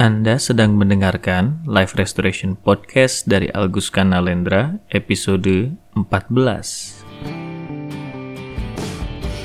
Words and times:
Anda 0.00 0.40
sedang 0.40 0.80
mendengarkan 0.80 1.60
Live 1.68 1.92
Restoration 1.92 2.56
Podcast 2.56 3.28
dari 3.28 3.52
Agus 3.52 3.92
Kanalendra 3.92 4.80
episode 4.96 5.76
14. 5.92 7.04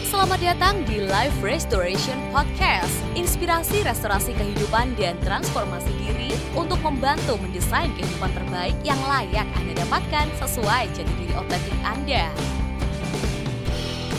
Selamat 0.08 0.40
datang 0.40 0.80
di 0.88 1.04
Life 1.04 1.44
Restoration 1.44 2.16
Podcast. 2.32 2.96
Inspirasi 3.20 3.84
restorasi 3.84 4.32
kehidupan 4.32 4.96
dan 4.96 5.20
transformasi 5.28 5.92
diri 6.00 6.32
untuk 6.56 6.80
membantu 6.80 7.36
mendesain 7.44 7.92
kehidupan 8.00 8.32
terbaik 8.32 8.80
yang 8.88 9.02
layak 9.12 9.44
Anda 9.60 9.76
dapatkan 9.84 10.40
sesuai 10.40 10.88
jati 10.96 11.14
diri 11.20 11.36
otentik 11.36 11.76
Anda. 11.84 12.32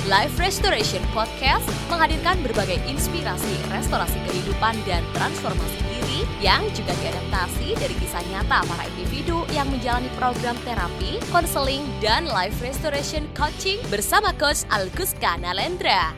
Life 0.04 0.36
Restoration 0.36 1.00
Podcast 1.16 1.64
menghadirkan 1.88 2.44
berbagai 2.44 2.76
inspirasi 2.84 3.56
restorasi 3.72 4.20
kehidupan 4.28 4.76
dan 4.84 5.00
transformasi 5.16 5.80
diri 5.80 5.95
yang 6.42 6.64
juga 6.76 6.92
diadaptasi 7.00 7.74
dari 7.76 7.94
kisah 7.96 8.22
nyata 8.30 8.62
para 8.64 8.84
individu 8.94 9.42
yang 9.52 9.66
menjalani 9.72 10.10
program 10.14 10.54
terapi, 10.62 11.22
konseling, 11.32 11.86
dan 11.98 12.28
life 12.28 12.58
restoration 12.60 13.26
coaching 13.32 13.80
bersama 13.88 14.34
Coach 14.36 14.62
Alguska 14.68 15.40
Nalendra. 15.40 16.14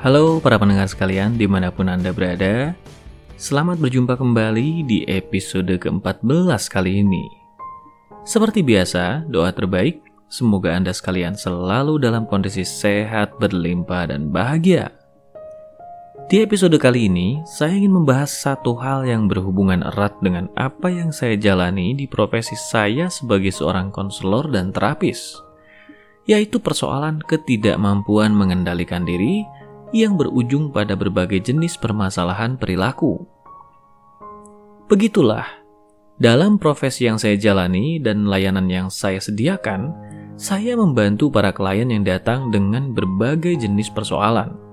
Halo 0.00 0.38
para 0.38 0.56
pendengar 0.56 0.86
sekalian 0.86 1.34
di 1.34 1.50
mana 1.50 1.74
pun 1.74 1.90
Anda 1.90 2.14
berada. 2.14 2.72
Selamat 3.38 3.78
berjumpa 3.78 4.18
kembali 4.18 4.82
di 4.86 5.06
episode 5.06 5.70
ke-14 5.78 6.62
kali 6.70 7.06
ini. 7.06 7.24
Seperti 8.26 8.66
biasa, 8.66 9.26
doa 9.30 9.54
terbaik 9.54 10.08
Semoga 10.28 10.76
Anda 10.76 10.92
sekalian 10.92 11.40
selalu 11.40 12.04
dalam 12.04 12.28
kondisi 12.28 12.60
sehat, 12.60 13.40
berlimpah, 13.40 14.12
dan 14.12 14.28
bahagia. 14.28 14.92
Di 16.28 16.44
episode 16.44 16.76
kali 16.76 17.08
ini, 17.08 17.40
saya 17.48 17.72
ingin 17.72 18.04
membahas 18.04 18.28
satu 18.28 18.76
hal 18.76 19.08
yang 19.08 19.32
berhubungan 19.32 19.80
erat 19.80 20.12
dengan 20.20 20.52
apa 20.60 20.92
yang 20.92 21.08
saya 21.08 21.40
jalani 21.40 21.96
di 21.96 22.04
profesi 22.04 22.52
saya 22.52 23.08
sebagai 23.08 23.48
seorang 23.48 23.88
konselor 23.88 24.44
dan 24.52 24.68
terapis, 24.68 25.40
yaitu 26.28 26.60
persoalan 26.60 27.24
ketidakmampuan 27.24 28.36
mengendalikan 28.36 29.08
diri 29.08 29.48
yang 29.96 30.20
berujung 30.20 30.68
pada 30.68 30.92
berbagai 31.00 31.48
jenis 31.48 31.80
permasalahan 31.80 32.60
perilaku. 32.60 33.24
Begitulah, 34.84 35.48
dalam 36.20 36.60
profesi 36.60 37.08
yang 37.08 37.16
saya 37.16 37.40
jalani 37.40 38.04
dan 38.04 38.28
layanan 38.28 38.68
yang 38.68 38.92
saya 38.92 39.16
sediakan, 39.16 39.96
saya 40.36 40.76
membantu 40.76 41.32
para 41.32 41.56
klien 41.56 41.88
yang 41.88 42.04
datang 42.04 42.52
dengan 42.52 42.92
berbagai 42.92 43.64
jenis 43.64 43.88
persoalan. 43.88 44.67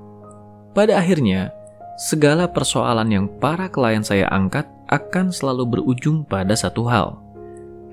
Pada 0.76 1.00
akhirnya, 1.00 1.56
segala 1.96 2.52
persoalan 2.52 3.08
yang 3.08 3.26
para 3.40 3.72
klien 3.72 4.04
saya 4.04 4.28
angkat 4.28 4.68
akan 4.92 5.32
selalu 5.32 5.80
berujung 5.80 6.28
pada 6.28 6.52
satu 6.52 6.84
hal: 6.92 7.16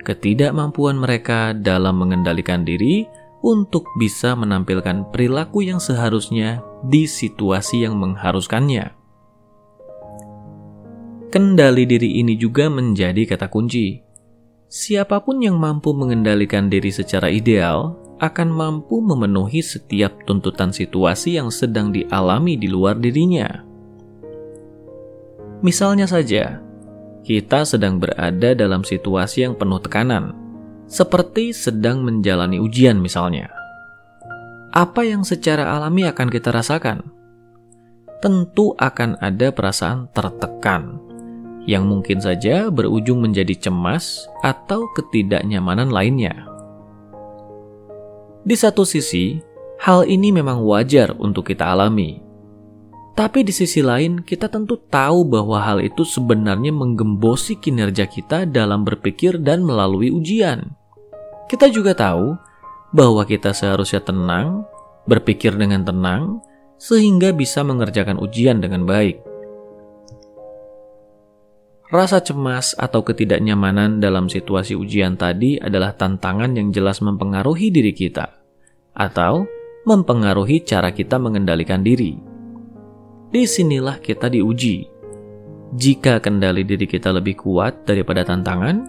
ketidakmampuan 0.02 0.98
mereka 0.98 1.54
dalam 1.54 2.02
mengendalikan 2.02 2.66
diri 2.66 3.06
untuk 3.46 3.86
bisa 4.02 4.34
menampilkan 4.34 5.14
perilaku 5.14 5.62
yang 5.62 5.78
seharusnya 5.78 6.58
di 6.82 7.06
situasi 7.06 7.86
yang 7.86 7.94
mengharuskannya. 7.94 8.98
Kendali 11.32 11.88
diri 11.88 12.20
ini 12.20 12.36
juga 12.36 12.68
menjadi 12.68 13.24
kata 13.24 13.48
kunci 13.48 14.12
Siapa 14.72 15.20
pun 15.20 15.40
yang 15.40 15.60
mampu 15.60 15.92
mengendalikan 15.92 16.72
diri 16.72 16.88
secara 16.88 17.28
ideal 17.28 17.92
akan 18.22 18.48
mampu 18.54 19.02
memenuhi 19.02 19.58
setiap 19.58 20.14
tuntutan 20.22 20.70
situasi 20.70 21.42
yang 21.42 21.50
sedang 21.50 21.90
dialami 21.90 22.54
di 22.54 22.70
luar 22.70 22.94
dirinya. 22.94 23.66
Misalnya 25.66 26.06
saja, 26.06 26.62
kita 27.26 27.66
sedang 27.66 27.98
berada 27.98 28.54
dalam 28.54 28.86
situasi 28.86 29.42
yang 29.42 29.58
penuh 29.58 29.82
tekanan, 29.82 30.38
seperti 30.86 31.50
sedang 31.50 32.06
menjalani 32.06 32.62
ujian 32.62 33.02
misalnya. 33.02 33.50
Apa 34.70 35.02
yang 35.02 35.26
secara 35.26 35.74
alami 35.74 36.06
akan 36.06 36.30
kita 36.30 36.54
rasakan? 36.54 37.02
Tentu 38.22 38.78
akan 38.78 39.18
ada 39.18 39.50
perasaan 39.50 40.06
tertekan, 40.14 41.02
yang 41.66 41.90
mungkin 41.90 42.22
saja 42.22 42.70
berujung 42.70 43.18
menjadi 43.18 43.66
cemas 43.66 44.30
atau 44.46 44.86
ketidaknyamanan 44.94 45.90
lainnya. 45.90 46.51
Di 48.42 48.58
satu 48.58 48.82
sisi, 48.82 49.38
hal 49.78 50.02
ini 50.02 50.34
memang 50.34 50.66
wajar 50.66 51.14
untuk 51.14 51.46
kita 51.46 51.78
alami. 51.78 52.18
Tapi 53.14 53.46
di 53.46 53.54
sisi 53.54 53.84
lain, 53.84 54.24
kita 54.24 54.50
tentu 54.50 54.74
tahu 54.90 55.22
bahwa 55.22 55.62
hal 55.62 55.78
itu 55.78 56.02
sebenarnya 56.02 56.74
menggembosi 56.74 57.60
kinerja 57.62 58.10
kita 58.10 58.48
dalam 58.50 58.82
berpikir 58.82 59.38
dan 59.38 59.62
melalui 59.62 60.10
ujian. 60.10 60.74
Kita 61.46 61.70
juga 61.70 61.94
tahu 61.94 62.34
bahwa 62.90 63.22
kita 63.22 63.54
seharusnya 63.54 64.02
tenang, 64.02 64.66
berpikir 65.06 65.54
dengan 65.54 65.86
tenang, 65.86 66.42
sehingga 66.82 67.30
bisa 67.30 67.62
mengerjakan 67.62 68.18
ujian 68.18 68.58
dengan 68.58 68.82
baik. 68.82 69.31
Rasa 71.92 72.24
cemas 72.24 72.72
atau 72.72 73.04
ketidaknyamanan 73.04 74.00
dalam 74.00 74.24
situasi 74.24 74.72
ujian 74.72 75.12
tadi 75.20 75.60
adalah 75.60 75.92
tantangan 75.92 76.56
yang 76.56 76.72
jelas 76.72 77.04
mempengaruhi 77.04 77.68
diri 77.68 77.92
kita, 77.92 78.32
atau 78.96 79.44
mempengaruhi 79.84 80.64
cara 80.64 80.88
kita 80.88 81.20
mengendalikan 81.20 81.84
diri. 81.84 82.16
Di 83.28 83.44
sinilah 83.44 84.00
kita 84.00 84.32
diuji. 84.32 84.88
Jika 85.76 86.16
kendali 86.24 86.64
diri 86.64 86.88
kita 86.88 87.12
lebih 87.12 87.36
kuat 87.36 87.84
daripada 87.84 88.24
tantangan, 88.24 88.88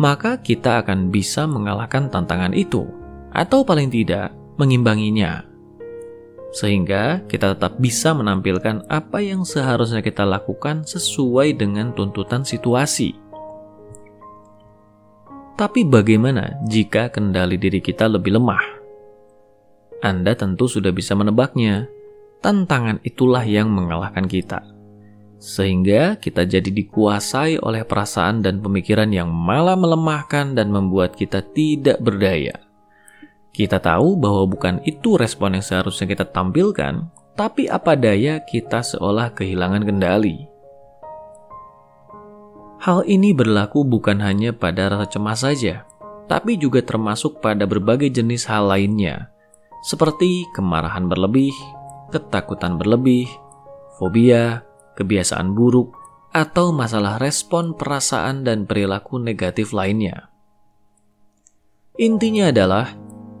maka 0.00 0.40
kita 0.40 0.80
akan 0.80 1.12
bisa 1.12 1.44
mengalahkan 1.44 2.08
tantangan 2.08 2.56
itu, 2.56 2.88
atau 3.28 3.60
paling 3.60 3.92
tidak 3.92 4.32
mengimbanginya 4.56 5.44
sehingga 6.48 7.20
kita 7.28 7.56
tetap 7.56 7.76
bisa 7.76 8.16
menampilkan 8.16 8.88
apa 8.88 9.20
yang 9.20 9.44
seharusnya 9.44 10.00
kita 10.00 10.24
lakukan 10.24 10.84
sesuai 10.88 11.56
dengan 11.60 11.92
tuntutan 11.92 12.40
situasi. 12.44 13.12
Tapi, 15.58 15.82
bagaimana 15.82 16.54
jika 16.70 17.10
kendali 17.10 17.58
diri 17.58 17.82
kita 17.82 18.06
lebih 18.06 18.38
lemah? 18.38 18.62
Anda 19.98 20.38
tentu 20.38 20.70
sudah 20.70 20.94
bisa 20.94 21.18
menebaknya. 21.18 21.90
Tantangan 22.38 23.02
itulah 23.02 23.42
yang 23.42 23.66
mengalahkan 23.66 24.30
kita, 24.30 24.62
sehingga 25.42 26.14
kita 26.22 26.46
jadi 26.46 26.70
dikuasai 26.70 27.58
oleh 27.58 27.82
perasaan 27.82 28.38
dan 28.46 28.62
pemikiran 28.62 29.10
yang 29.10 29.26
malah 29.26 29.74
melemahkan 29.74 30.54
dan 30.54 30.70
membuat 30.70 31.18
kita 31.18 31.42
tidak 31.50 31.98
berdaya. 31.98 32.67
Kita 33.52 33.82
tahu 33.82 34.14
bahwa 34.14 34.46
bukan 34.46 34.78
itu 34.86 35.18
respon 35.18 35.58
yang 35.58 35.64
seharusnya 35.64 36.06
kita 36.06 36.28
tampilkan, 36.30 37.10
tapi 37.38 37.70
apa 37.70 37.94
daya 37.94 38.42
kita 38.42 38.82
seolah 38.82 39.34
kehilangan 39.34 39.86
kendali. 39.86 40.46
Hal 42.78 43.02
ini 43.06 43.34
berlaku 43.34 43.82
bukan 43.82 44.22
hanya 44.22 44.54
pada 44.54 44.90
rasa 44.90 45.18
cemas 45.18 45.42
saja, 45.42 45.86
tapi 46.30 46.58
juga 46.58 46.82
termasuk 46.82 47.38
pada 47.38 47.66
berbagai 47.66 48.10
jenis 48.10 48.46
hal 48.46 48.70
lainnya, 48.70 49.30
seperti 49.82 50.46
kemarahan 50.54 51.06
berlebih, 51.06 51.54
ketakutan 52.10 52.78
berlebih, 52.78 53.26
fobia, 53.98 54.62
kebiasaan 54.94 55.54
buruk, 55.54 55.94
atau 56.34 56.70
masalah 56.70 57.18
respon 57.18 57.74
perasaan 57.74 58.42
dan 58.42 58.66
perilaku 58.66 59.18
negatif 59.18 59.70
lainnya. 59.70 60.30
Intinya 61.98 62.54
adalah 62.54 62.94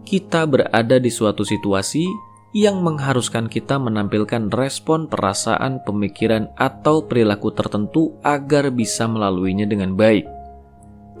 kita 0.08 0.48
berada 0.48 0.96
di 0.96 1.12
suatu 1.12 1.44
situasi 1.44 2.08
yang 2.56 2.80
mengharuskan 2.80 3.44
kita 3.44 3.76
menampilkan 3.76 4.48
respon 4.48 5.04
perasaan, 5.04 5.84
pemikiran, 5.84 6.48
atau 6.56 7.04
perilaku 7.04 7.52
tertentu 7.52 8.16
agar 8.24 8.72
bisa 8.72 9.04
melaluinya 9.04 9.68
dengan 9.68 9.92
baik. 9.92 10.24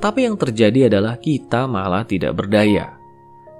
Tapi 0.00 0.24
yang 0.24 0.40
terjadi 0.40 0.88
adalah 0.88 1.20
kita 1.20 1.68
malah 1.68 2.08
tidak 2.08 2.32
berdaya, 2.32 2.96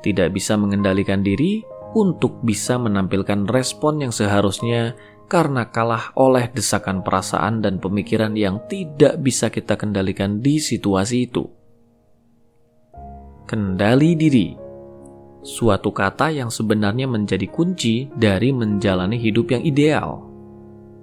tidak 0.00 0.32
bisa 0.32 0.56
mengendalikan 0.56 1.20
diri 1.20 1.60
untuk 1.92 2.40
bisa 2.40 2.80
menampilkan 2.80 3.44
respon 3.52 4.00
yang 4.00 4.16
seharusnya 4.16 4.96
karena 5.28 5.69
kalah 5.69 6.16
oleh 6.16 6.48
desakan 6.48 7.04
perasaan 7.04 7.60
dan 7.60 7.76
pemikiran 7.76 8.32
yang 8.32 8.64
tidak 8.64 9.20
bisa 9.20 9.52
kita 9.52 9.76
kendalikan 9.76 10.40
di 10.40 10.56
situasi 10.56 11.28
itu. 11.28 11.44
Kendali 13.44 14.16
diri 14.16 14.67
suatu 15.43 15.94
kata 15.94 16.35
yang 16.35 16.50
sebenarnya 16.50 17.06
menjadi 17.06 17.46
kunci 17.49 18.11
dari 18.14 18.50
menjalani 18.50 19.17
hidup 19.17 19.55
yang 19.55 19.62
ideal. 19.62 20.29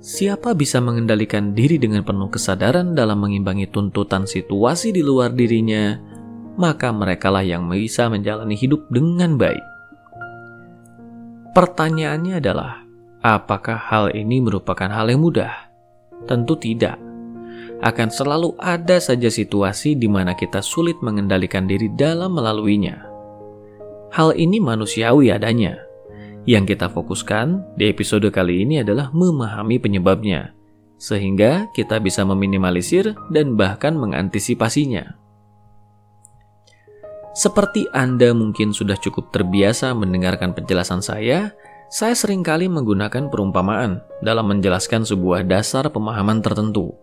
Siapa 0.06 0.54
bisa 0.54 0.78
mengendalikan 0.84 1.58
diri 1.58 1.82
dengan 1.82 2.06
penuh 2.06 2.30
kesadaran 2.30 2.94
dalam 2.94 3.26
mengimbangi 3.26 3.66
tuntutan 3.74 4.30
situasi 4.30 4.94
di 4.94 5.02
luar 5.02 5.34
dirinya, 5.34 5.98
maka 6.62 6.94
merekalah 6.94 7.42
yang 7.42 7.66
bisa 7.66 8.06
menjalani 8.06 8.54
hidup 8.54 8.86
dengan 8.94 9.34
baik. 9.34 9.66
Pertanyaannya 11.58 12.38
adalah, 12.38 12.84
apakah 13.24 13.80
hal 13.80 14.14
ini 14.14 14.44
merupakan 14.44 14.92
hal 14.92 15.10
yang 15.10 15.24
mudah? 15.24 15.72
Tentu 16.28 16.54
tidak. 16.60 17.02
akan 17.76 18.08
selalu 18.08 18.56
ada 18.58 18.98
saja 19.04 19.28
situasi 19.28 20.00
di 20.00 20.08
mana 20.08 20.34
kita 20.34 20.64
sulit 20.64 20.96
mengendalikan 21.04 21.68
diri 21.68 21.92
dalam 21.92 22.34
melaluinya. 22.34 23.15
Hal 24.16 24.32
ini 24.40 24.64
manusiawi 24.64 25.28
adanya. 25.28 25.76
Yang 26.48 26.72
kita 26.72 26.88
fokuskan 26.88 27.76
di 27.76 27.92
episode 27.92 28.32
kali 28.32 28.64
ini 28.64 28.80
adalah 28.80 29.12
memahami 29.12 29.76
penyebabnya, 29.76 30.56
sehingga 30.96 31.68
kita 31.76 32.00
bisa 32.00 32.24
meminimalisir 32.24 33.12
dan 33.28 33.60
bahkan 33.60 33.92
mengantisipasinya. 34.00 35.20
Seperti 37.36 37.92
Anda 37.92 38.32
mungkin 38.32 38.72
sudah 38.72 38.96
cukup 38.96 39.36
terbiasa 39.36 39.92
mendengarkan 39.92 40.56
penjelasan 40.56 41.04
saya, 41.04 41.52
saya 41.92 42.16
sering 42.16 42.40
kali 42.40 42.72
menggunakan 42.72 43.28
perumpamaan 43.28 44.00
dalam 44.24 44.48
menjelaskan 44.48 45.04
sebuah 45.04 45.44
dasar 45.44 45.92
pemahaman 45.92 46.40
tertentu. 46.40 46.96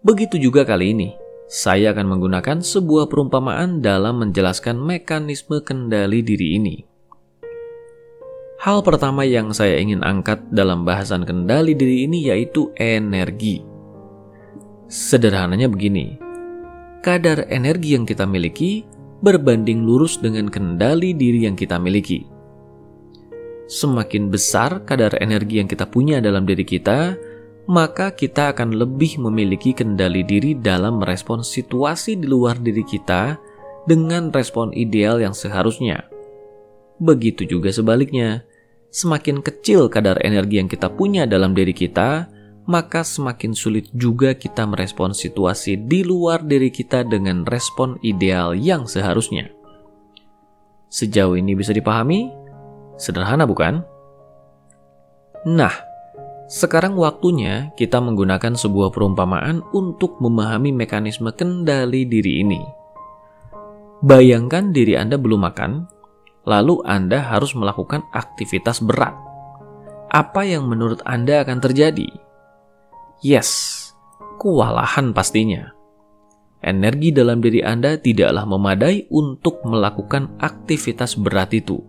Begitu 0.00 0.40
juga 0.40 0.64
kali 0.64 0.96
ini, 0.96 1.12
saya 1.52 1.92
akan 1.92 2.16
menggunakan 2.16 2.64
sebuah 2.64 3.12
perumpamaan 3.12 3.84
dalam 3.84 4.24
menjelaskan 4.24 4.80
mekanisme 4.80 5.60
kendali 5.60 6.24
diri 6.24 6.56
ini. 6.56 6.76
Hal 8.64 8.80
pertama 8.80 9.28
yang 9.28 9.52
saya 9.52 9.76
ingin 9.76 10.00
angkat 10.00 10.40
dalam 10.48 10.88
bahasan 10.88 11.28
kendali 11.28 11.76
diri 11.76 12.08
ini 12.08 12.24
yaitu 12.32 12.72
energi. 12.80 13.60
Sederhananya 14.88 15.68
begini, 15.68 16.16
kadar 17.04 17.44
energi 17.52 18.00
yang 18.00 18.08
kita 18.08 18.24
miliki 18.24 18.88
berbanding 19.20 19.84
lurus 19.84 20.16
dengan 20.16 20.48
kendali 20.48 21.12
diri 21.12 21.44
yang 21.44 21.52
kita 21.52 21.76
miliki. 21.76 22.24
Semakin 23.68 24.32
besar 24.32 24.88
kadar 24.88 25.20
energi 25.20 25.60
yang 25.60 25.68
kita 25.68 25.84
punya 25.84 26.16
dalam 26.16 26.48
diri 26.48 26.64
kita, 26.64 27.12
maka 27.70 28.10
kita 28.10 28.50
akan 28.50 28.74
lebih 28.74 29.22
memiliki 29.22 29.70
kendali 29.70 30.26
diri 30.26 30.58
dalam 30.58 30.98
merespon 30.98 31.46
situasi 31.46 32.18
di 32.18 32.26
luar 32.26 32.58
diri 32.58 32.82
kita 32.82 33.38
dengan 33.86 34.34
respon 34.34 34.74
ideal 34.74 35.22
yang 35.22 35.34
seharusnya. 35.34 36.06
Begitu 36.98 37.46
juga 37.46 37.70
sebaliknya, 37.70 38.46
semakin 38.90 39.42
kecil 39.42 39.90
kadar 39.90 40.18
energi 40.22 40.58
yang 40.62 40.70
kita 40.70 40.90
punya 40.90 41.26
dalam 41.26 41.54
diri 41.54 41.74
kita, 41.74 42.30
maka 42.66 43.02
semakin 43.02 43.54
sulit 43.58 43.90
juga 43.90 44.38
kita 44.38 44.62
merespon 44.66 45.10
situasi 45.10 45.82
di 45.82 46.06
luar 46.06 46.46
diri 46.46 46.70
kita 46.70 47.02
dengan 47.02 47.42
respon 47.42 47.98
ideal 48.06 48.54
yang 48.54 48.86
seharusnya. 48.86 49.50
Sejauh 50.92 51.34
ini 51.34 51.58
bisa 51.58 51.74
dipahami? 51.74 52.30
Sederhana 53.00 53.48
bukan? 53.48 53.82
Nah, 55.48 55.74
sekarang 56.52 57.00
waktunya 57.00 57.72
kita 57.80 57.96
menggunakan 57.96 58.52
sebuah 58.52 58.92
perumpamaan 58.92 59.64
untuk 59.72 60.20
memahami 60.20 60.68
mekanisme 60.68 61.32
kendali 61.32 62.04
diri 62.04 62.44
ini. 62.44 62.60
Bayangkan 64.04 64.68
diri 64.68 64.92
Anda 65.00 65.16
belum 65.16 65.48
makan, 65.48 65.88
lalu 66.44 66.84
Anda 66.84 67.24
harus 67.24 67.56
melakukan 67.56 68.04
aktivitas 68.12 68.84
berat. 68.84 69.16
Apa 70.12 70.44
yang 70.44 70.68
menurut 70.68 71.00
Anda 71.08 71.40
akan 71.40 71.64
terjadi? 71.64 72.12
Yes, 73.24 73.80
kewalahan 74.36 75.16
pastinya. 75.16 75.72
Energi 76.60 77.16
dalam 77.16 77.40
diri 77.40 77.64
Anda 77.64 77.96
tidaklah 77.96 78.44
memadai 78.44 79.08
untuk 79.08 79.64
melakukan 79.64 80.36
aktivitas 80.36 81.16
berat 81.16 81.56
itu. 81.56 81.80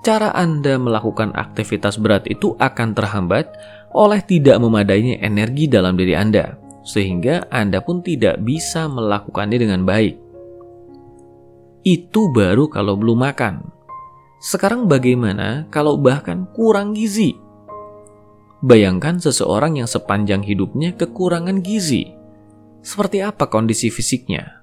Cara 0.00 0.32
Anda 0.32 0.80
melakukan 0.80 1.36
aktivitas 1.36 2.00
berat 2.00 2.24
itu 2.24 2.56
akan 2.56 2.96
terhambat 2.96 3.52
oleh 3.90 4.22
tidak 4.22 4.58
memadainya 4.62 5.18
energi 5.18 5.66
dalam 5.66 5.98
diri 5.98 6.14
Anda, 6.14 6.54
sehingga 6.86 7.50
Anda 7.50 7.82
pun 7.82 8.02
tidak 8.02 8.38
bisa 8.42 8.86
melakukannya 8.86 9.58
dengan 9.58 9.82
baik. 9.82 10.14
Itu 11.82 12.30
baru 12.30 12.68
kalau 12.70 12.94
belum 12.94 13.18
makan. 13.24 13.54
Sekarang 14.40 14.88
bagaimana 14.88 15.68
kalau 15.68 16.00
bahkan 16.00 16.48
kurang 16.54 16.96
gizi? 16.96 17.36
Bayangkan 18.60 19.16
seseorang 19.16 19.80
yang 19.80 19.88
sepanjang 19.88 20.44
hidupnya 20.44 20.92
kekurangan 20.92 21.64
gizi. 21.64 22.12
Seperti 22.80 23.24
apa 23.24 23.48
kondisi 23.48 23.88
fisiknya? 23.88 24.60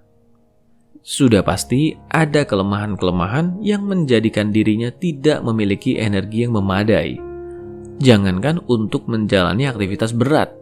Sudah 1.01 1.41
pasti 1.41 1.93
ada 2.09 2.45
kelemahan-kelemahan 2.45 3.61
yang 3.61 3.85
menjadikan 3.85 4.53
dirinya 4.53 4.89
tidak 4.93 5.41
memiliki 5.45 5.97
energi 5.97 6.45
yang 6.45 6.57
memadai 6.57 7.26
Jangankan 7.97 8.61
untuk 8.69 9.09
menjalani 9.09 9.65
aktivitas 9.65 10.13
berat, 10.13 10.53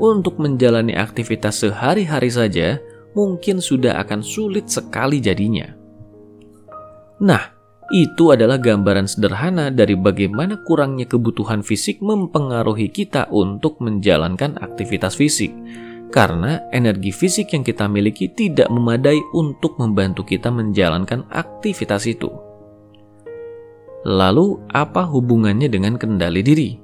untuk 0.00 0.40
menjalani 0.40 0.96
aktivitas 0.96 1.60
sehari-hari 1.60 2.32
saja 2.32 2.80
mungkin 3.12 3.60
sudah 3.60 4.00
akan 4.00 4.24
sulit 4.24 4.72
sekali 4.72 5.20
jadinya. 5.20 5.68
Nah, 7.18 7.58
itu 7.92 8.32
adalah 8.32 8.56
gambaran 8.56 9.04
sederhana 9.04 9.68
dari 9.68 9.96
bagaimana 9.96 10.64
kurangnya 10.64 11.04
kebutuhan 11.04 11.60
fisik 11.60 12.00
mempengaruhi 12.00 12.88
kita 12.88 13.28
untuk 13.32 13.80
menjalankan 13.84 14.56
aktivitas 14.56 15.12
fisik, 15.18 15.52
karena 16.08 16.64
energi 16.72 17.12
fisik 17.12 17.52
yang 17.52 17.64
kita 17.64 17.84
miliki 17.84 18.32
tidak 18.32 18.72
memadai 18.72 19.20
untuk 19.36 19.76
membantu 19.76 20.24
kita 20.24 20.48
menjalankan 20.48 21.28
aktivitas 21.28 22.08
itu. 22.08 22.47
Lalu, 24.06 24.62
apa 24.70 25.02
hubungannya 25.02 25.66
dengan 25.66 25.98
kendali 25.98 26.42
diri? 26.44 26.78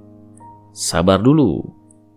Sabar 0.75 1.22
dulu. 1.22 1.62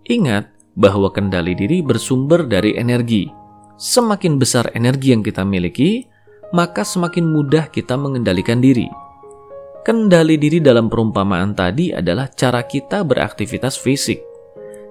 Ingat 0.09 0.49
bahwa 0.73 1.13
kendali 1.13 1.53
diri 1.53 1.85
bersumber 1.85 2.49
dari 2.49 2.73
energi. 2.73 3.29
Semakin 3.77 4.41
besar 4.41 4.73
energi 4.73 5.13
yang 5.13 5.21
kita 5.21 5.45
miliki, 5.45 6.09
maka 6.49 6.81
semakin 6.81 7.29
mudah 7.29 7.69
kita 7.69 7.93
mengendalikan 7.93 8.57
diri. 8.57 8.89
Kendali 9.85 10.35
diri 10.35 10.57
dalam 10.59 10.89
perumpamaan 10.89 11.53
tadi 11.53 11.93
adalah 11.93 12.27
cara 12.33 12.65
kita 12.65 13.05
beraktivitas 13.05 13.77
fisik. 13.77 14.19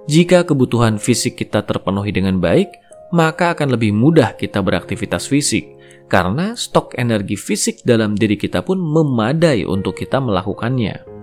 Jika 0.06 0.46
kebutuhan 0.46 1.02
fisik 1.02 1.34
kita 1.34 1.66
terpenuhi 1.66 2.14
dengan 2.14 2.38
baik, 2.38 2.70
maka 3.10 3.52
akan 3.58 3.74
lebih 3.74 3.90
mudah 3.90 4.38
kita 4.38 4.62
beraktivitas 4.62 5.26
fisik 5.26 5.75
karena 6.06 6.54
stok 6.54 6.94
energi 6.94 7.34
fisik 7.34 7.82
dalam 7.82 8.14
diri 8.14 8.38
kita 8.38 8.62
pun 8.62 8.78
memadai 8.78 9.66
untuk 9.66 9.98
kita 9.98 10.22
melakukannya. 10.22 11.16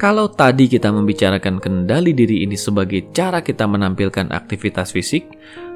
Kalau 0.00 0.32
tadi 0.32 0.64
kita 0.64 0.88
membicarakan 0.88 1.60
kendali 1.60 2.16
diri 2.16 2.40
ini 2.48 2.56
sebagai 2.56 3.12
cara 3.12 3.44
kita 3.44 3.68
menampilkan 3.68 4.32
aktivitas 4.32 4.96
fisik, 4.96 5.28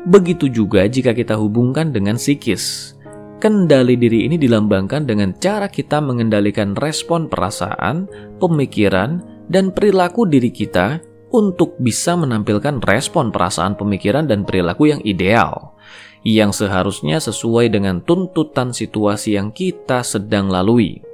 begitu 0.08 0.48
juga 0.48 0.88
jika 0.88 1.12
kita 1.12 1.36
hubungkan 1.36 1.92
dengan 1.92 2.16
psikis. 2.16 2.96
Kendali 3.36 4.00
diri 4.00 4.24
ini 4.24 4.40
dilambangkan 4.40 5.04
dengan 5.04 5.36
cara 5.36 5.68
kita 5.68 6.00
mengendalikan 6.00 6.72
respon 6.72 7.28
perasaan, 7.28 8.08
pemikiran, 8.40 9.20
dan 9.52 9.68
perilaku 9.76 10.24
diri 10.24 10.48
kita 10.48 11.04
untuk 11.28 11.76
bisa 11.76 12.16
menampilkan 12.16 12.80
respon 12.80 13.28
perasaan, 13.28 13.76
pemikiran, 13.76 14.24
dan 14.24 14.48
perilaku 14.48 14.88
yang 14.88 15.04
ideal 15.04 15.73
yang 16.24 16.56
seharusnya 16.56 17.20
sesuai 17.20 17.68
dengan 17.68 18.00
tuntutan 18.00 18.72
situasi 18.72 19.36
yang 19.36 19.52
kita 19.52 20.00
sedang 20.00 20.48
lalui. 20.48 21.04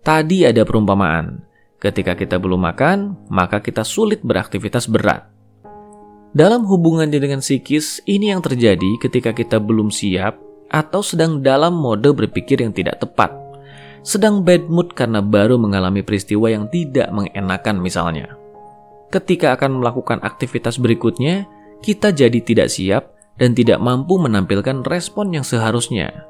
Tadi 0.00 0.48
ada 0.48 0.64
perumpamaan, 0.64 1.44
ketika 1.76 2.16
kita 2.16 2.40
belum 2.40 2.64
makan, 2.64 3.28
maka 3.28 3.60
kita 3.60 3.84
sulit 3.84 4.24
beraktivitas 4.24 4.88
berat. 4.88 5.28
Dalam 6.34 6.66
hubungannya 6.66 7.20
dengan 7.20 7.44
psikis, 7.44 8.02
ini 8.08 8.32
yang 8.32 8.42
terjadi 8.42 8.98
ketika 8.98 9.30
kita 9.36 9.60
belum 9.60 9.92
siap 9.92 10.40
atau 10.72 11.04
sedang 11.04 11.44
dalam 11.44 11.76
mode 11.76 12.10
berpikir 12.10 12.58
yang 12.58 12.74
tidak 12.74 12.98
tepat. 12.98 13.30
Sedang 14.04 14.42
bad 14.42 14.66
mood 14.68 14.92
karena 14.92 15.22
baru 15.22 15.56
mengalami 15.56 16.02
peristiwa 16.04 16.50
yang 16.50 16.68
tidak 16.68 17.08
mengenakan 17.14 17.80
misalnya. 17.80 18.36
Ketika 19.08 19.54
akan 19.54 19.78
melakukan 19.78 20.18
aktivitas 20.20 20.76
berikutnya, 20.76 21.46
kita 21.80 22.10
jadi 22.10 22.40
tidak 22.42 22.68
siap 22.68 23.13
dan 23.34 23.52
tidak 23.52 23.82
mampu 23.82 24.18
menampilkan 24.18 24.86
respon 24.86 25.34
yang 25.34 25.42
seharusnya. 25.42 26.26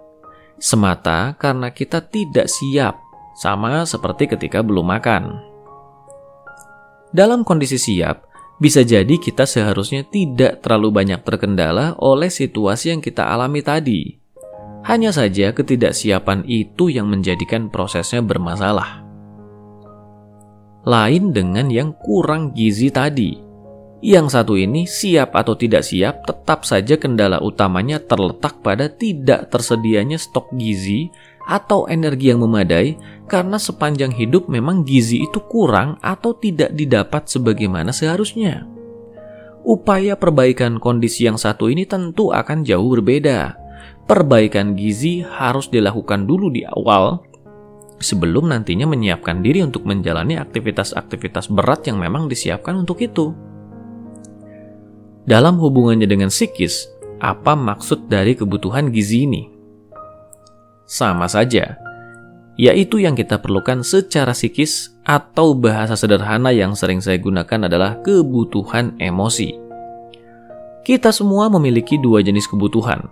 Semata 0.56 1.36
karena 1.36 1.68
kita 1.74 2.00
tidak 2.00 2.48
siap, 2.48 2.96
sama 3.36 3.84
seperti 3.84 4.30
ketika 4.30 4.62
belum 4.64 4.86
makan. 4.86 5.42
Dalam 7.14 7.44
kondisi 7.44 7.78
siap, 7.78 8.26
bisa 8.58 8.86
jadi 8.86 9.18
kita 9.18 9.44
seharusnya 9.44 10.06
tidak 10.08 10.64
terlalu 10.64 10.94
banyak 10.94 11.20
terkendala 11.26 11.98
oleh 12.00 12.30
situasi 12.30 12.94
yang 12.94 13.02
kita 13.02 13.26
alami 13.26 13.60
tadi. 13.60 14.18
Hanya 14.84 15.12
saja 15.12 15.52
ketidaksiapan 15.52 16.44
itu 16.46 16.92
yang 16.92 17.08
menjadikan 17.08 17.72
prosesnya 17.72 18.20
bermasalah. 18.20 19.04
Lain 20.84 21.32
dengan 21.32 21.72
yang 21.72 21.96
kurang 21.96 22.52
gizi 22.52 22.92
tadi 22.92 23.43
yang 24.04 24.28
satu 24.28 24.60
ini 24.60 24.84
siap 24.84 25.32
atau 25.32 25.56
tidak 25.56 25.80
siap, 25.80 26.28
tetap 26.28 26.68
saja 26.68 27.00
kendala 27.00 27.40
utamanya 27.40 27.96
terletak 27.96 28.60
pada 28.60 28.92
tidak 28.92 29.48
tersedianya 29.48 30.20
stok 30.20 30.52
gizi 30.60 31.08
atau 31.48 31.88
energi 31.88 32.28
yang 32.28 32.44
memadai 32.44 33.00
karena 33.24 33.56
sepanjang 33.56 34.12
hidup 34.12 34.44
memang 34.52 34.84
gizi 34.84 35.24
itu 35.24 35.40
kurang 35.48 35.96
atau 36.04 36.36
tidak 36.36 36.76
didapat 36.76 37.24
sebagaimana 37.32 37.96
seharusnya. 37.96 38.68
upaya 39.64 40.12
perbaikan 40.20 40.76
kondisi 40.76 41.24
yang 41.24 41.40
satu 41.40 41.72
ini 41.72 41.88
tentu 41.88 42.28
akan 42.28 42.68
jauh 42.68 43.00
berbeda. 43.00 43.56
Perbaikan 44.04 44.76
gizi 44.76 45.24
harus 45.24 45.72
dilakukan 45.72 46.28
dulu 46.28 46.52
di 46.52 46.60
awal 46.68 47.24
sebelum 47.96 48.52
nantinya 48.52 48.84
menyiapkan 48.84 49.40
diri 49.40 49.64
untuk 49.64 49.88
menjalani 49.88 50.36
aktivitas-aktivitas 50.36 51.48
berat 51.48 51.88
yang 51.88 51.96
memang 51.96 52.28
disiapkan 52.28 52.76
untuk 52.76 53.00
itu. 53.00 53.53
Dalam 55.24 55.56
hubungannya 55.56 56.04
dengan 56.04 56.28
psikis, 56.28 56.84
apa 57.16 57.56
maksud 57.56 58.12
dari 58.12 58.36
kebutuhan 58.36 58.92
gizi 58.92 59.24
ini? 59.24 59.48
Sama 60.84 61.24
saja, 61.32 61.80
yaitu 62.60 63.00
yang 63.00 63.16
kita 63.16 63.40
perlukan 63.40 63.80
secara 63.80 64.36
psikis 64.36 64.92
atau 65.00 65.56
bahasa 65.56 65.96
sederhana 65.96 66.52
yang 66.52 66.76
sering 66.76 67.00
saya 67.00 67.16
gunakan 67.16 67.72
adalah 67.72 68.04
kebutuhan 68.04 69.00
emosi. 69.00 69.56
Kita 70.84 71.08
semua 71.08 71.48
memiliki 71.48 71.96
dua 71.96 72.20
jenis 72.20 72.44
kebutuhan, 72.44 73.08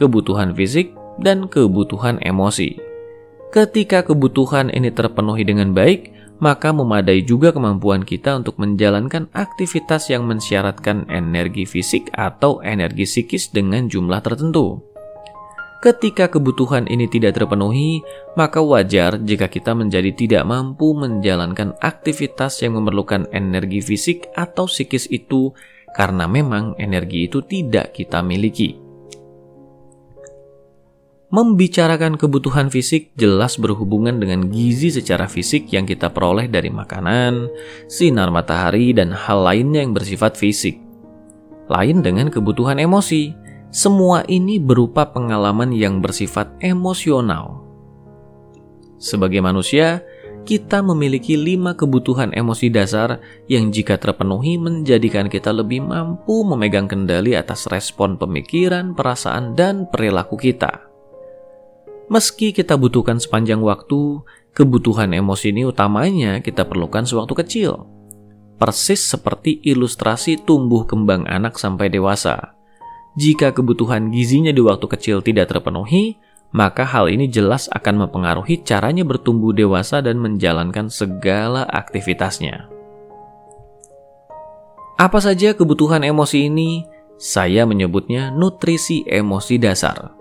kebutuhan 0.00 0.56
fisik 0.56 0.96
dan 1.20 1.52
kebutuhan 1.52 2.16
emosi. 2.24 2.80
Ketika 3.52 4.00
kebutuhan 4.08 4.72
ini 4.72 4.88
terpenuhi 4.88 5.44
dengan 5.44 5.76
baik, 5.76 6.11
maka 6.42 6.74
memadai 6.74 7.22
juga 7.22 7.54
kemampuan 7.54 8.02
kita 8.02 8.34
untuk 8.34 8.58
menjalankan 8.58 9.30
aktivitas 9.30 10.10
yang 10.10 10.26
mensyaratkan 10.26 11.06
energi 11.06 11.62
fisik 11.62 12.10
atau 12.10 12.58
energi 12.66 13.06
psikis 13.06 13.54
dengan 13.54 13.86
jumlah 13.86 14.18
tertentu. 14.18 14.82
Ketika 15.82 16.30
kebutuhan 16.30 16.86
ini 16.90 17.10
tidak 17.10 17.38
terpenuhi, 17.38 18.02
maka 18.38 18.58
wajar 18.62 19.18
jika 19.22 19.46
kita 19.50 19.74
menjadi 19.74 20.14
tidak 20.14 20.42
mampu 20.46 20.94
menjalankan 20.94 21.74
aktivitas 21.78 22.62
yang 22.62 22.78
memerlukan 22.78 23.26
energi 23.30 23.82
fisik 23.82 24.30
atau 24.34 24.66
psikis 24.66 25.10
itu 25.10 25.50
karena 25.94 26.26
memang 26.26 26.74
energi 26.78 27.30
itu 27.30 27.42
tidak 27.46 27.94
kita 27.94 28.22
miliki. 28.22 28.81
Membicarakan 31.32 32.20
kebutuhan 32.20 32.68
fisik 32.68 33.16
jelas 33.16 33.56
berhubungan 33.56 34.20
dengan 34.20 34.52
gizi 34.52 34.92
secara 34.92 35.24
fisik 35.24 35.72
yang 35.72 35.88
kita 35.88 36.12
peroleh 36.12 36.44
dari 36.44 36.68
makanan, 36.68 37.48
sinar 37.88 38.28
matahari, 38.28 38.92
dan 38.92 39.16
hal 39.16 39.40
lainnya 39.40 39.80
yang 39.80 39.96
bersifat 39.96 40.36
fisik. 40.36 40.76
Lain 41.72 42.04
dengan 42.04 42.28
kebutuhan 42.28 42.76
emosi, 42.76 43.32
semua 43.72 44.28
ini 44.28 44.60
berupa 44.60 45.08
pengalaman 45.08 45.72
yang 45.72 46.04
bersifat 46.04 46.52
emosional. 46.60 47.64
Sebagai 49.00 49.40
manusia, 49.40 50.04
kita 50.44 50.84
memiliki 50.84 51.40
lima 51.40 51.72
kebutuhan 51.72 52.36
emosi 52.36 52.68
dasar 52.68 53.24
yang 53.48 53.72
jika 53.72 53.96
terpenuhi 53.96 54.60
menjadikan 54.60 55.32
kita 55.32 55.48
lebih 55.48 55.80
mampu 55.80 56.44
memegang 56.44 56.84
kendali 56.84 57.32
atas 57.32 57.72
respon 57.72 58.20
pemikiran, 58.20 58.92
perasaan, 58.92 59.56
dan 59.56 59.88
perilaku 59.88 60.36
kita. 60.36 60.91
Meski 62.12 62.52
kita 62.52 62.76
butuhkan 62.76 63.16
sepanjang 63.16 63.64
waktu, 63.64 64.20
kebutuhan 64.52 65.16
emosi 65.16 65.48
ini 65.48 65.64
utamanya 65.64 66.44
kita 66.44 66.68
perlukan 66.68 67.08
sewaktu 67.08 67.32
kecil. 67.40 67.88
Persis 68.60 69.00
seperti 69.00 69.64
ilustrasi 69.64 70.44
tumbuh 70.44 70.84
kembang 70.84 71.24
anak 71.24 71.56
sampai 71.56 71.88
dewasa. 71.88 72.52
Jika 73.16 73.56
kebutuhan 73.56 74.12
gizinya 74.12 74.52
di 74.52 74.60
waktu 74.60 74.84
kecil 74.92 75.24
tidak 75.24 75.56
terpenuhi, 75.56 76.20
maka 76.52 76.84
hal 76.84 77.08
ini 77.08 77.32
jelas 77.32 77.72
akan 77.72 78.04
mempengaruhi 78.04 78.60
caranya 78.60 79.08
bertumbuh 79.08 79.56
dewasa 79.56 80.04
dan 80.04 80.20
menjalankan 80.20 80.92
segala 80.92 81.64
aktivitasnya. 81.64 82.68
Apa 85.00 85.16
saja 85.16 85.56
kebutuhan 85.56 86.04
emosi 86.04 86.52
ini? 86.52 86.84
Saya 87.16 87.64
menyebutnya 87.64 88.28
nutrisi 88.28 89.00
emosi 89.08 89.56
dasar, 89.56 90.12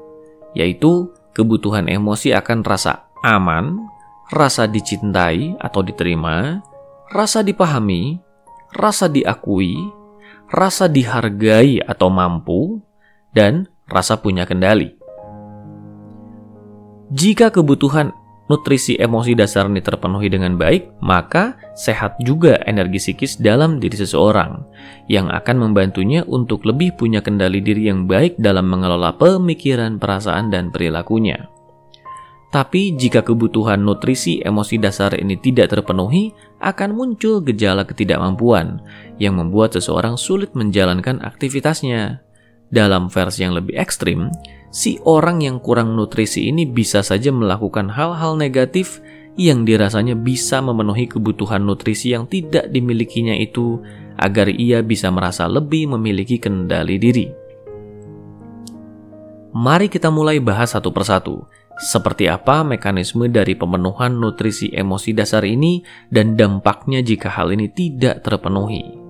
yaitu 0.55 1.11
kebutuhan 1.31 1.87
emosi 1.87 2.35
akan 2.35 2.63
rasa 2.63 3.07
aman, 3.23 3.87
rasa 4.31 4.67
dicintai 4.67 5.55
atau 5.59 5.83
diterima, 5.83 6.63
rasa 7.11 7.43
dipahami, 7.43 8.19
rasa 8.75 9.11
diakui, 9.11 9.75
rasa 10.51 10.87
dihargai 10.87 11.83
atau 11.83 12.07
mampu, 12.07 12.79
dan 13.31 13.67
rasa 13.87 14.19
punya 14.19 14.47
kendali. 14.47 14.95
Jika 17.11 17.51
kebutuhan 17.51 18.15
nutrisi 18.51 18.99
emosi 18.99 19.31
dasar 19.31 19.71
ini 19.71 19.79
terpenuhi 19.79 20.27
dengan 20.27 20.59
baik, 20.59 20.99
maka 20.99 21.55
sehat 21.79 22.19
juga 22.19 22.59
energi 22.67 22.99
psikis 22.99 23.39
dalam 23.39 23.79
diri 23.79 23.95
seseorang 23.95 24.59
yang 25.07 25.31
akan 25.31 25.55
membantunya 25.63 26.27
untuk 26.27 26.67
lebih 26.67 26.99
punya 26.99 27.23
kendali 27.23 27.63
diri 27.63 27.87
yang 27.87 28.11
baik 28.11 28.35
dalam 28.35 28.67
mengelola 28.67 29.15
pemikiran, 29.15 29.95
perasaan, 29.95 30.51
dan 30.51 30.67
perilakunya. 30.75 31.47
Tapi 32.51 32.99
jika 32.99 33.23
kebutuhan 33.23 33.79
nutrisi 33.79 34.43
emosi 34.43 34.75
dasar 34.75 35.15
ini 35.15 35.39
tidak 35.39 35.71
terpenuhi, 35.71 36.35
akan 36.59 36.91
muncul 36.91 37.39
gejala 37.39 37.87
ketidakmampuan 37.87 38.83
yang 39.23 39.39
membuat 39.39 39.71
seseorang 39.79 40.19
sulit 40.19 40.51
menjalankan 40.51 41.23
aktivitasnya. 41.23 42.19
Dalam 42.71 43.11
versi 43.11 43.43
yang 43.43 43.59
lebih 43.59 43.75
ekstrim, 43.75 44.31
si 44.71 44.95
orang 45.03 45.43
yang 45.43 45.59
kurang 45.59 45.91
nutrisi 45.99 46.47
ini 46.47 46.63
bisa 46.63 47.03
saja 47.03 47.27
melakukan 47.27 47.91
hal-hal 47.91 48.39
negatif 48.39 49.03
yang 49.35 49.67
dirasanya 49.67 50.15
bisa 50.15 50.63
memenuhi 50.63 51.07
kebutuhan 51.07 51.63
nutrisi 51.63 52.15
yang 52.15 52.31
tidak 52.31 52.71
dimilikinya 52.71 53.35
itu 53.35 53.83
agar 54.15 54.47
ia 54.47 54.79
bisa 54.79 55.11
merasa 55.11 55.51
lebih 55.51 55.91
memiliki 55.95 56.39
kendali 56.39 56.95
diri. 56.95 57.27
Mari 59.51 59.91
kita 59.91 60.07
mulai 60.07 60.39
bahas 60.39 60.71
satu 60.71 60.95
persatu. 60.95 61.43
Seperti 61.75 62.31
apa 62.31 62.63
mekanisme 62.63 63.27
dari 63.27 63.57
pemenuhan 63.57 64.15
nutrisi 64.15 64.71
emosi 64.71 65.11
dasar 65.11 65.43
ini 65.43 65.83
dan 66.07 66.39
dampaknya 66.39 67.03
jika 67.03 67.27
hal 67.27 67.51
ini 67.51 67.67
tidak 67.67 68.23
terpenuhi. 68.23 69.00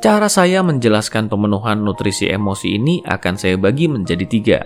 Cara 0.00 0.32
saya 0.32 0.64
menjelaskan 0.64 1.28
pemenuhan 1.28 1.84
nutrisi 1.84 2.24
emosi 2.24 2.80
ini 2.80 3.04
akan 3.04 3.36
saya 3.36 3.60
bagi 3.60 3.84
menjadi 3.84 4.24
tiga. 4.24 4.60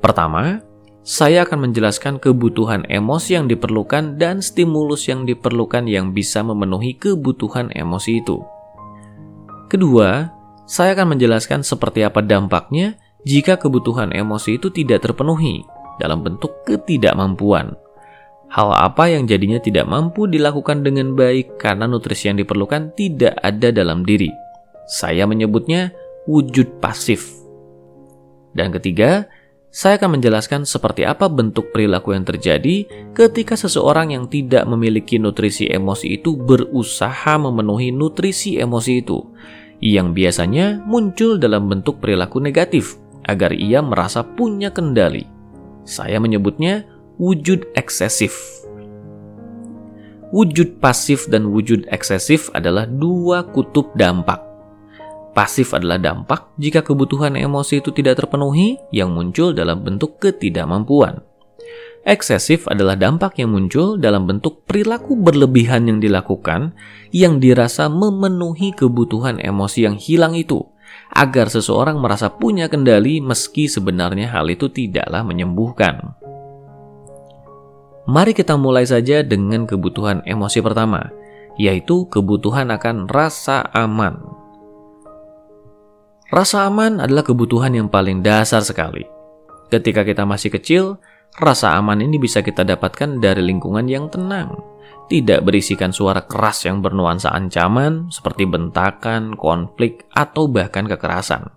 Pertama, 0.00 0.64
saya 1.04 1.44
akan 1.44 1.68
menjelaskan 1.68 2.16
kebutuhan 2.16 2.88
emosi 2.88 3.36
yang 3.36 3.44
diperlukan 3.44 4.16
dan 4.16 4.40
stimulus 4.40 5.04
yang 5.04 5.28
diperlukan 5.28 5.84
yang 5.84 6.16
bisa 6.16 6.40
memenuhi 6.40 6.96
kebutuhan 6.96 7.68
emosi 7.76 8.24
itu. 8.24 8.40
Kedua, 9.68 10.32
saya 10.64 10.96
akan 10.96 11.12
menjelaskan 11.12 11.60
seperti 11.60 12.00
apa 12.00 12.24
dampaknya 12.24 12.96
jika 13.28 13.60
kebutuhan 13.60 14.16
emosi 14.16 14.56
itu 14.56 14.72
tidak 14.72 15.04
terpenuhi 15.04 15.60
dalam 16.00 16.24
bentuk 16.24 16.64
ketidakmampuan. 16.64 17.76
Hal 18.48 18.72
apa 18.72 19.12
yang 19.12 19.28
jadinya 19.28 19.60
tidak 19.60 19.84
mampu 19.84 20.24
dilakukan 20.24 20.80
dengan 20.80 21.12
baik 21.12 21.60
karena 21.60 21.84
nutrisi 21.84 22.32
yang 22.32 22.40
diperlukan 22.40 22.96
tidak 22.96 23.36
ada 23.44 23.68
dalam 23.68 24.08
diri. 24.08 24.43
Saya 24.84 25.24
menyebutnya 25.24 25.92
wujud 26.28 26.80
pasif. 26.80 27.44
Dan 28.54 28.70
ketiga, 28.70 29.26
saya 29.74 29.98
akan 29.98 30.22
menjelaskan 30.22 30.62
seperti 30.62 31.02
apa 31.02 31.26
bentuk 31.26 31.74
perilaku 31.74 32.14
yang 32.14 32.22
terjadi 32.22 32.86
ketika 33.10 33.58
seseorang 33.58 34.14
yang 34.14 34.30
tidak 34.30 34.62
memiliki 34.70 35.18
nutrisi 35.18 35.66
emosi 35.66 36.22
itu 36.22 36.38
berusaha 36.38 37.34
memenuhi 37.42 37.90
nutrisi 37.90 38.54
emosi 38.62 39.02
itu, 39.02 39.18
yang 39.82 40.14
biasanya 40.14 40.78
muncul 40.86 41.42
dalam 41.42 41.66
bentuk 41.66 41.98
perilaku 41.98 42.38
negatif 42.38 42.94
agar 43.26 43.50
ia 43.50 43.82
merasa 43.82 44.22
punya 44.22 44.70
kendali. 44.70 45.26
Saya 45.82 46.22
menyebutnya 46.22 46.86
wujud 47.18 47.66
eksesif. 47.74 48.38
Wujud 50.30 50.78
pasif 50.78 51.26
dan 51.26 51.50
wujud 51.50 51.90
eksesif 51.90 52.46
adalah 52.54 52.86
dua 52.86 53.42
kutub 53.50 53.90
dampak. 53.98 54.53
Pasif 55.34 55.74
adalah 55.74 55.98
dampak 55.98 56.54
jika 56.62 56.86
kebutuhan 56.86 57.34
emosi 57.34 57.82
itu 57.82 57.90
tidak 57.90 58.22
terpenuhi 58.22 58.78
yang 58.94 59.10
muncul 59.10 59.50
dalam 59.50 59.82
bentuk 59.82 60.22
ketidakmampuan. 60.22 61.26
Eksesif 62.06 62.70
adalah 62.70 62.94
dampak 62.94 63.42
yang 63.42 63.50
muncul 63.50 63.98
dalam 63.98 64.30
bentuk 64.30 64.62
perilaku 64.68 65.18
berlebihan 65.18 65.90
yang 65.90 65.98
dilakukan 65.98 66.76
yang 67.10 67.42
dirasa 67.42 67.90
memenuhi 67.90 68.76
kebutuhan 68.76 69.42
emosi 69.42 69.90
yang 69.90 69.96
hilang 69.98 70.38
itu 70.38 70.62
agar 71.10 71.50
seseorang 71.50 71.98
merasa 71.98 72.30
punya 72.30 72.70
kendali 72.70 73.18
meski 73.18 73.66
sebenarnya 73.66 74.30
hal 74.30 74.46
itu 74.46 74.70
tidaklah 74.70 75.26
menyembuhkan. 75.26 76.14
Mari 78.04 78.36
kita 78.36 78.54
mulai 78.60 78.84
saja 78.84 79.24
dengan 79.24 79.64
kebutuhan 79.64 80.20
emosi 80.28 80.60
pertama, 80.60 81.08
yaitu 81.56 82.04
kebutuhan 82.12 82.68
akan 82.68 83.08
rasa 83.08 83.64
aman. 83.72 84.43
Rasa 86.34 86.66
aman 86.66 86.98
adalah 86.98 87.22
kebutuhan 87.22 87.78
yang 87.78 87.86
paling 87.86 88.18
dasar 88.18 88.58
sekali. 88.66 89.06
Ketika 89.70 90.02
kita 90.02 90.26
masih 90.26 90.50
kecil, 90.50 90.98
rasa 91.38 91.78
aman 91.78 92.02
ini 92.02 92.18
bisa 92.18 92.42
kita 92.42 92.66
dapatkan 92.66 93.22
dari 93.22 93.38
lingkungan 93.38 93.86
yang 93.86 94.10
tenang, 94.10 94.58
tidak 95.06 95.46
berisikan 95.46 95.94
suara 95.94 96.26
keras 96.26 96.66
yang 96.66 96.82
bernuansa 96.82 97.30
ancaman 97.30 98.10
seperti 98.10 98.50
bentakan, 98.50 99.38
konflik, 99.38 100.10
atau 100.10 100.50
bahkan 100.50 100.90
kekerasan. 100.90 101.54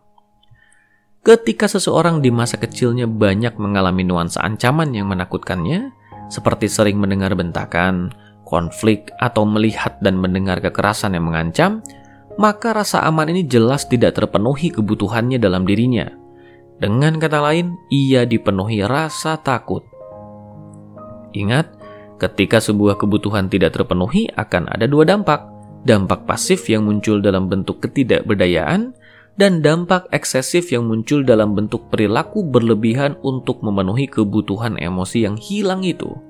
Ketika 1.25 1.65
seseorang 1.65 2.21
di 2.21 2.29
masa 2.29 2.61
kecilnya 2.61 3.09
banyak 3.09 3.57
mengalami 3.57 4.05
nuansa 4.05 4.45
ancaman 4.45 4.93
yang 4.93 5.09
menakutkannya, 5.09 5.89
seperti 6.29 6.69
sering 6.69 7.01
mendengar 7.01 7.33
bentakan, 7.33 8.13
konflik, 8.45 9.09
atau 9.17 9.41
melihat 9.41 9.97
dan 10.05 10.21
mendengar 10.21 10.61
kekerasan 10.61 11.17
yang 11.17 11.25
mengancam, 11.25 11.81
maka 12.37 12.71
rasa 12.71 13.01
aman 13.03 13.33
ini 13.33 13.43
jelas 13.43 13.89
tidak 13.89 14.15
terpenuhi 14.15 14.69
kebutuhannya 14.69 15.41
dalam 15.41 15.65
dirinya. 15.65 16.07
Dengan 16.77 17.17
kata 17.17 17.41
lain, 17.41 17.73
ia 17.89 18.23
dipenuhi 18.29 18.85
rasa 18.85 19.41
takut. 19.41 19.81
Ingat, 21.33 21.73
ketika 22.21 22.61
sebuah 22.61 23.01
kebutuhan 23.01 23.49
tidak 23.49 23.73
terpenuhi 23.73 24.29
akan 24.37 24.69
ada 24.69 24.85
dua 24.85 25.03
dampak. 25.05 25.57
Dampak 25.85 26.27
pasif 26.27 26.67
yang 26.67 26.83
muncul 26.85 27.21
dalam 27.21 27.47
bentuk 27.47 27.79
ketidakberdayaan 27.81 28.91
dan 29.37 29.61
dampak 29.61 30.09
eksesif 30.09 30.73
yang 30.73 30.89
muncul 30.89 31.21
dalam 31.21 31.53
bentuk 31.53 31.87
perilaku 31.93 32.41
berlebihan 32.41 33.15
untuk 33.21 33.61
memenuhi 33.61 34.09
kebutuhan 34.09 34.75
emosi 34.81 35.29
yang 35.29 35.37
hilang 35.37 35.85
itu. 35.85 36.26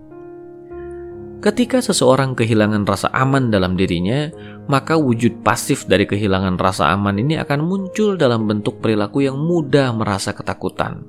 Ketika 1.38 1.86
seseorang 1.86 2.34
kehilangan 2.34 2.82
rasa 2.90 3.14
aman 3.14 3.54
dalam 3.54 3.78
dirinya, 3.78 4.34
maka 4.66 4.98
wujud 4.98 5.46
pasif 5.46 5.86
dari 5.86 6.10
kehilangan 6.10 6.58
rasa 6.58 6.90
aman 6.90 7.14
ini 7.22 7.38
akan 7.38 7.62
muncul 7.62 8.18
dalam 8.18 8.50
bentuk 8.50 8.82
perilaku 8.82 9.22
yang 9.22 9.38
mudah 9.38 9.94
merasa 9.94 10.34
ketakutan. 10.34 11.06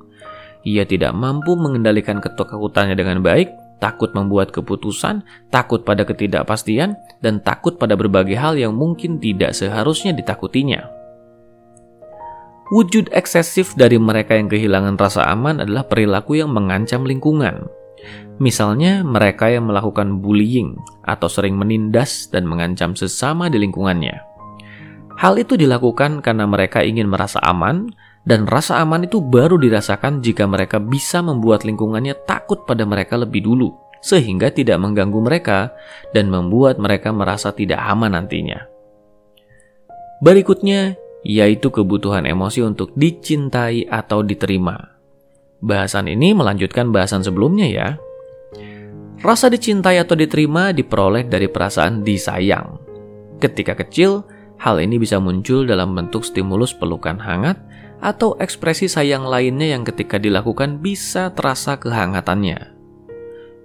Ia 0.69 0.85
tidak 0.85 1.17
mampu 1.17 1.57
mengendalikan 1.57 2.21
ketakutannya 2.21 2.93
dengan 2.93 3.25
baik, 3.25 3.49
takut 3.81 4.13
membuat 4.13 4.53
keputusan, 4.53 5.25
takut 5.49 5.81
pada 5.81 6.05
ketidakpastian, 6.05 6.93
dan 7.25 7.41
takut 7.41 7.81
pada 7.81 7.97
berbagai 7.97 8.37
hal 8.37 8.61
yang 8.61 8.77
mungkin 8.77 9.17
tidak 9.17 9.57
seharusnya 9.57 10.13
ditakutinya. 10.13 10.85
Wujud 12.69 13.09
eksesif 13.17 13.73
dari 13.81 13.97
mereka 13.97 14.37
yang 14.37 14.53
kehilangan 14.53 15.01
rasa 15.01 15.25
aman 15.25 15.65
adalah 15.65 15.89
perilaku 15.89 16.37
yang 16.37 16.53
mengancam 16.53 17.09
lingkungan. 17.09 17.78
Misalnya, 18.39 19.03
mereka 19.03 19.51
yang 19.51 19.67
melakukan 19.67 20.23
bullying 20.23 20.79
atau 21.03 21.27
sering 21.27 21.59
menindas 21.59 22.31
dan 22.31 22.47
mengancam 22.47 22.95
sesama 22.95 23.51
di 23.51 23.59
lingkungannya. 23.59 24.23
Hal 25.19 25.35
itu 25.35 25.59
dilakukan 25.59 26.23
karena 26.23 26.47
mereka 26.47 26.87
ingin 26.87 27.11
merasa 27.11 27.43
aman, 27.43 27.91
dan 28.23 28.47
rasa 28.47 28.79
aman 28.79 29.09
itu 29.09 29.19
baru 29.19 29.59
dirasakan 29.59 30.23
jika 30.23 30.47
mereka 30.47 30.79
bisa 30.79 31.25
membuat 31.25 31.67
lingkungannya 31.67 32.15
takut 32.29 32.63
pada 32.69 32.87
mereka 32.87 33.19
lebih 33.19 33.43
dulu, 33.43 33.75
sehingga 33.99 34.55
tidak 34.55 34.79
mengganggu 34.79 35.19
mereka 35.19 35.75
dan 36.15 36.31
membuat 36.31 36.79
mereka 36.79 37.11
merasa 37.11 37.51
tidak 37.51 37.83
aman 37.83 38.15
nantinya. 38.15 38.63
Berikutnya, 40.23 40.95
yaitu 41.27 41.71
kebutuhan 41.71 42.27
emosi 42.27 42.63
untuk 42.63 42.95
dicintai 42.95 43.87
atau 43.91 44.23
diterima. 44.23 44.98
Bahasan 45.59 46.07
ini 46.07 46.31
melanjutkan 46.39 46.95
bahasan 46.95 47.27
sebelumnya 47.27 47.67
ya. 47.67 47.89
Rasa 49.19 49.51
dicintai 49.51 49.99
atau 49.99 50.15
diterima 50.15 50.71
diperoleh 50.71 51.27
dari 51.27 51.51
perasaan 51.51 52.07
disayang. 52.07 52.79
Ketika 53.43 53.75
kecil, 53.75 54.23
hal 54.63 54.79
ini 54.79 55.03
bisa 55.03 55.19
muncul 55.19 55.67
dalam 55.67 55.99
bentuk 55.99 56.23
stimulus 56.23 56.71
pelukan 56.71 57.19
hangat 57.19 57.59
atau 57.99 58.39
ekspresi 58.39 58.87
sayang 58.87 59.27
lainnya 59.27 59.75
yang 59.75 59.83
ketika 59.83 60.23
dilakukan 60.23 60.79
bisa 60.79 61.35
terasa 61.35 61.75
kehangatannya. 61.75 62.79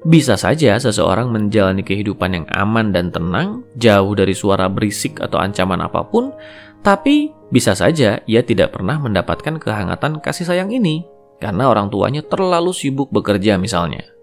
Bisa 0.03 0.33
saja 0.35 0.75
seseorang 0.81 1.29
menjalani 1.29 1.85
kehidupan 1.85 2.33
yang 2.33 2.45
aman 2.57 2.89
dan 2.89 3.13
tenang, 3.13 3.61
jauh 3.77 4.17
dari 4.17 4.33
suara 4.33 4.65
berisik 4.65 5.21
atau 5.21 5.37
ancaman 5.37 5.79
apa 5.85 6.01
pun, 6.09 6.33
tapi 6.81 7.29
bisa 7.53 7.77
saja 7.77 8.19
ia 8.25 8.41
tidak 8.41 8.73
pernah 8.73 8.97
mendapatkan 8.97 9.61
kehangatan 9.61 10.19
kasih 10.19 10.49
sayang 10.49 10.73
ini 10.73 11.12
karena 11.37 11.69
orang 11.69 11.87
tuanya 11.93 12.21
terlalu 12.25 12.73
sibuk 12.73 13.09
bekerja 13.13 13.55
misalnya. 13.61 14.13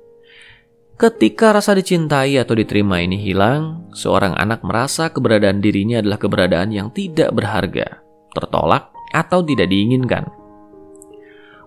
Ketika 1.01 1.57
rasa 1.57 1.73
dicintai 1.73 2.37
atau 2.37 2.53
diterima 2.53 3.01
ini 3.01 3.17
hilang, 3.17 3.89
seorang 3.97 4.37
anak 4.37 4.61
merasa 4.61 5.09
keberadaan 5.09 5.65
dirinya 5.65 6.05
adalah 6.05 6.21
keberadaan 6.21 6.77
yang 6.77 6.93
tidak 6.93 7.33
berharga, 7.33 8.05
tertolak, 8.37 8.93
atau 9.17 9.41
tidak 9.41 9.73
diinginkan. 9.73 10.29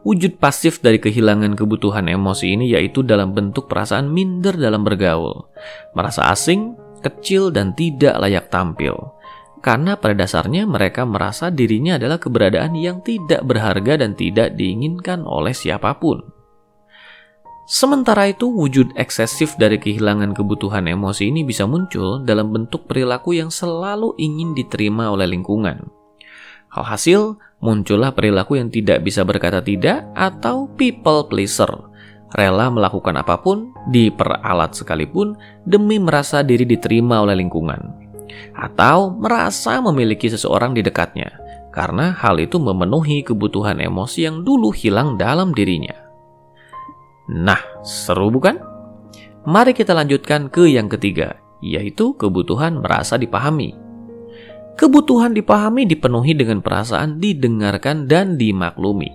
Wujud 0.05 0.37
pasif 0.37 0.83
dari 0.83 0.99
kehilangan 0.99 1.55
kebutuhan 1.55 2.11
emosi 2.11 2.59
ini 2.59 2.75
yaitu 2.75 3.01
dalam 3.01 3.31
bentuk 3.31 3.71
perasaan 3.71 4.11
minder 4.11 4.53
dalam 4.53 4.85
bergaul, 4.85 5.49
merasa 5.97 6.29
asing, 6.29 6.75
kecil, 7.01 7.49
dan 7.49 7.71
tidak 7.73 8.19
layak 8.19 8.51
tampil. 8.53 9.17
Karena 9.63 9.95
pada 9.95 10.27
dasarnya 10.27 10.67
mereka 10.67 11.07
merasa 11.07 11.47
dirinya 11.47 11.95
adalah 11.95 12.19
keberadaan 12.19 12.75
yang 12.75 12.99
tidak 12.99 13.47
berharga 13.47 14.03
dan 14.03 14.11
tidak 14.11 14.59
diinginkan 14.59 15.23
oleh 15.23 15.55
siapa 15.55 15.95
pun. 16.03 16.19
Sementara 17.63 18.27
itu, 18.27 18.51
wujud 18.51 18.91
eksesif 18.99 19.55
dari 19.55 19.79
kehilangan 19.79 20.35
kebutuhan 20.35 20.83
emosi 20.83 21.31
ini 21.31 21.47
bisa 21.47 21.63
muncul 21.63 22.19
dalam 22.27 22.51
bentuk 22.51 22.91
perilaku 22.91 23.39
yang 23.39 23.47
selalu 23.47 24.11
ingin 24.19 24.51
diterima 24.51 25.07
oleh 25.07 25.31
lingkungan. 25.31 25.87
Alhasil, 26.75 27.39
muncullah 27.63 28.11
perilaku 28.11 28.59
yang 28.59 28.67
tidak 28.67 28.99
bisa 29.07 29.23
berkata 29.23 29.63
tidak 29.63 30.11
atau 30.11 30.67
people 30.75 31.23
pleaser, 31.31 31.71
rela 32.35 32.67
melakukan 32.67 33.15
apa 33.15 33.39
pun, 33.39 33.71
diperalat 33.87 34.75
sekalipun, 34.75 35.39
demi 35.63 36.03
merasa 36.03 36.43
diri 36.43 36.67
diterima 36.67 37.23
oleh 37.23 37.39
lingkungan. 37.39 38.02
Atau 38.53 39.17
merasa 39.17 39.81
memiliki 39.81 40.29
seseorang 40.29 40.77
di 40.77 40.85
dekatnya, 40.85 41.33
karena 41.73 42.13
hal 42.13 42.37
itu 42.37 42.61
memenuhi 42.61 43.25
kebutuhan 43.25 43.81
emosi 43.81 44.29
yang 44.29 44.45
dulu 44.45 44.69
hilang 44.69 45.17
dalam 45.17 45.51
dirinya. 45.51 45.97
Nah, 47.33 47.59
seru 47.81 48.29
bukan? 48.29 48.59
Mari 49.43 49.75
kita 49.75 49.91
lanjutkan 49.91 50.47
ke 50.47 50.69
yang 50.71 50.87
ketiga, 50.87 51.39
yaitu 51.59 52.15
kebutuhan 52.15 52.79
merasa 52.79 53.19
dipahami. 53.19 53.75
Kebutuhan 54.79 55.35
dipahami 55.35 55.85
dipenuhi 55.85 56.33
dengan 56.33 56.63
perasaan 56.63 57.19
didengarkan 57.19 58.09
dan 58.09 58.39
dimaklumi. 58.39 59.11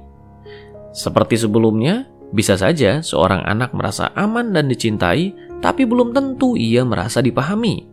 Seperti 0.93 1.41
sebelumnya, 1.41 2.07
bisa 2.29 2.61
saja 2.61 3.01
seorang 3.01 3.41
anak 3.49 3.73
merasa 3.73 4.13
aman 4.13 4.53
dan 4.53 4.69
dicintai, 4.69 5.33
tapi 5.65 5.89
belum 5.89 6.13
tentu 6.13 6.55
ia 6.61 6.85
merasa 6.85 7.25
dipahami. 7.25 7.88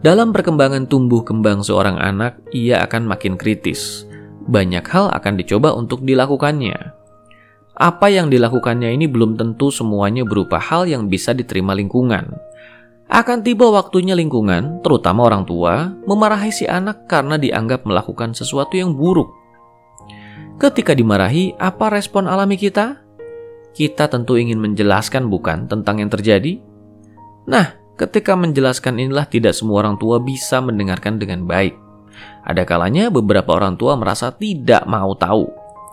Dalam 0.00 0.32
perkembangan 0.32 0.88
tumbuh 0.88 1.20
kembang 1.20 1.60
seorang 1.60 2.00
anak, 2.00 2.40
ia 2.56 2.80
akan 2.80 3.04
makin 3.04 3.36
kritis. 3.36 4.08
Banyak 4.48 4.84
hal 4.88 5.12
akan 5.12 5.36
dicoba 5.36 5.76
untuk 5.76 6.00
dilakukannya, 6.08 7.00
apa 7.80 8.12
yang 8.12 8.28
dilakukannya 8.28 8.92
ini 8.92 9.08
belum 9.08 9.40
tentu 9.40 9.72
semuanya 9.72 10.20
berupa 10.28 10.60
hal 10.60 10.84
yang 10.84 11.08
bisa 11.08 11.32
diterima 11.32 11.72
lingkungan. 11.72 12.28
Akan 13.08 13.40
tiba 13.40 13.72
waktunya 13.72 14.12
lingkungan, 14.12 14.84
terutama 14.84 15.24
orang 15.24 15.48
tua, 15.48 15.88
memarahi 16.04 16.52
si 16.52 16.68
anak 16.68 17.08
karena 17.08 17.40
dianggap 17.40 17.88
melakukan 17.88 18.36
sesuatu 18.36 18.76
yang 18.76 18.92
buruk. 18.92 19.32
Ketika 20.60 20.92
dimarahi, 20.92 21.56
apa 21.56 21.88
respon 21.88 22.28
alami 22.28 22.60
kita? 22.60 23.00
Kita 23.72 24.12
tentu 24.12 24.36
ingin 24.36 24.60
menjelaskan 24.60 25.32
bukan 25.32 25.64
tentang 25.64 26.04
yang 26.04 26.12
terjadi? 26.12 26.60
Nah, 27.48 27.79
ketika 28.00 28.32
menjelaskan 28.32 28.96
inilah 28.96 29.28
tidak 29.28 29.52
semua 29.52 29.84
orang 29.84 30.00
tua 30.00 30.16
bisa 30.16 30.64
mendengarkan 30.64 31.20
dengan 31.20 31.44
baik. 31.44 31.76
Ada 32.48 32.64
kalanya 32.64 33.12
beberapa 33.12 33.52
orang 33.52 33.76
tua 33.76 33.92
merasa 34.00 34.32
tidak 34.32 34.88
mau 34.88 35.12
tahu. 35.12 35.44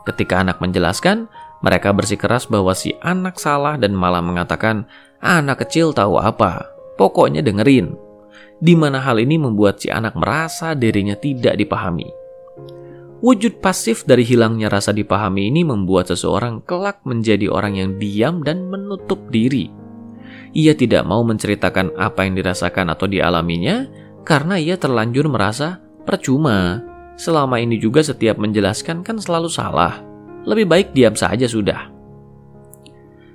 Ketika 0.07 0.39
anak 0.39 0.63
menjelaskan, 0.63 1.27
mereka 1.59 1.91
bersikeras 1.91 2.47
bahwa 2.47 2.71
si 2.71 2.95
anak 3.03 3.35
salah 3.35 3.75
dan 3.75 3.91
malah 3.91 4.23
mengatakan, 4.23 4.87
anak 5.19 5.67
kecil 5.67 5.91
tahu 5.91 6.15
apa, 6.15 6.63
pokoknya 6.95 7.43
dengerin. 7.43 7.91
Di 8.63 8.73
mana 8.73 9.03
hal 9.03 9.19
ini 9.19 9.35
membuat 9.35 9.83
si 9.83 9.91
anak 9.91 10.15
merasa 10.15 10.71
dirinya 10.79 11.19
tidak 11.19 11.59
dipahami. 11.59 12.07
Wujud 13.19 13.59
pasif 13.59 14.07
dari 14.07 14.23
hilangnya 14.23 14.69
rasa 14.71 14.93
dipahami 14.93 15.49
ini 15.49 15.65
membuat 15.67 16.13
seseorang 16.13 16.63
kelak 16.63 17.03
menjadi 17.03 17.49
orang 17.51 17.75
yang 17.75 17.89
diam 17.99 18.45
dan 18.45 18.69
menutup 18.69 19.19
diri. 19.33 19.86
Ia 20.57 20.73
tidak 20.73 21.05
mau 21.05 21.21
menceritakan 21.21 21.93
apa 22.01 22.25
yang 22.25 22.33
dirasakan 22.33 22.89
atau 22.89 23.05
dialaminya 23.05 23.85
karena 24.25 24.57
ia 24.57 24.73
terlanjur 24.73 25.29
merasa 25.29 25.77
percuma. 26.01 26.81
Selama 27.13 27.61
ini 27.61 27.77
juga 27.77 28.01
setiap 28.01 28.41
menjelaskan 28.41 29.05
kan 29.05 29.21
selalu 29.21 29.53
salah 29.53 30.01
lebih 30.49 30.65
baik 30.65 30.87
diam 30.97 31.13
saja 31.13 31.45
sudah. 31.45 31.93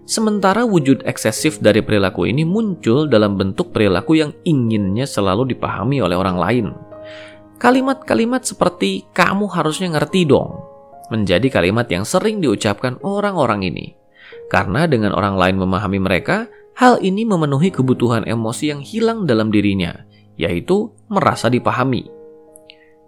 Sementara 0.02 0.66
wujud 0.66 1.06
eksesif 1.06 1.62
dari 1.62 1.78
perilaku 1.78 2.26
ini 2.26 2.42
muncul 2.42 3.06
dalam 3.06 3.38
bentuk 3.38 3.70
perilaku 3.70 4.18
yang 4.18 4.34
inginnya 4.42 5.06
selalu 5.06 5.54
dipahami 5.54 6.02
oleh 6.02 6.18
orang 6.18 6.36
lain. 6.40 6.66
Kalimat-kalimat 7.62 8.42
seperti 8.42 9.06
"kamu 9.14 9.46
harusnya 9.46 9.94
ngerti 9.94 10.26
dong" 10.26 10.58
menjadi 11.14 11.46
kalimat 11.52 11.86
yang 11.86 12.02
sering 12.02 12.42
diucapkan 12.42 12.98
orang-orang 13.06 13.62
ini. 13.62 13.94
Karena 14.50 14.90
dengan 14.90 15.14
orang 15.14 15.38
lain 15.38 15.56
memahami 15.60 16.02
mereka, 16.02 16.50
Hal 16.72 16.98
ini 17.04 17.28
memenuhi 17.28 17.68
kebutuhan 17.68 18.24
emosi 18.24 18.72
yang 18.72 18.80
hilang 18.80 19.28
dalam 19.28 19.52
dirinya, 19.52 19.92
yaitu 20.40 20.88
merasa 21.12 21.52
dipahami. 21.52 22.08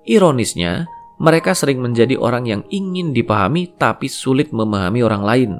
Ironisnya, 0.04 0.84
mereka 1.16 1.56
sering 1.56 1.80
menjadi 1.80 2.20
orang 2.20 2.44
yang 2.44 2.62
ingin 2.68 3.16
dipahami 3.16 3.72
tapi 3.80 4.10
sulit 4.10 4.52
memahami 4.52 5.00
orang 5.00 5.22
lain. 5.24 5.52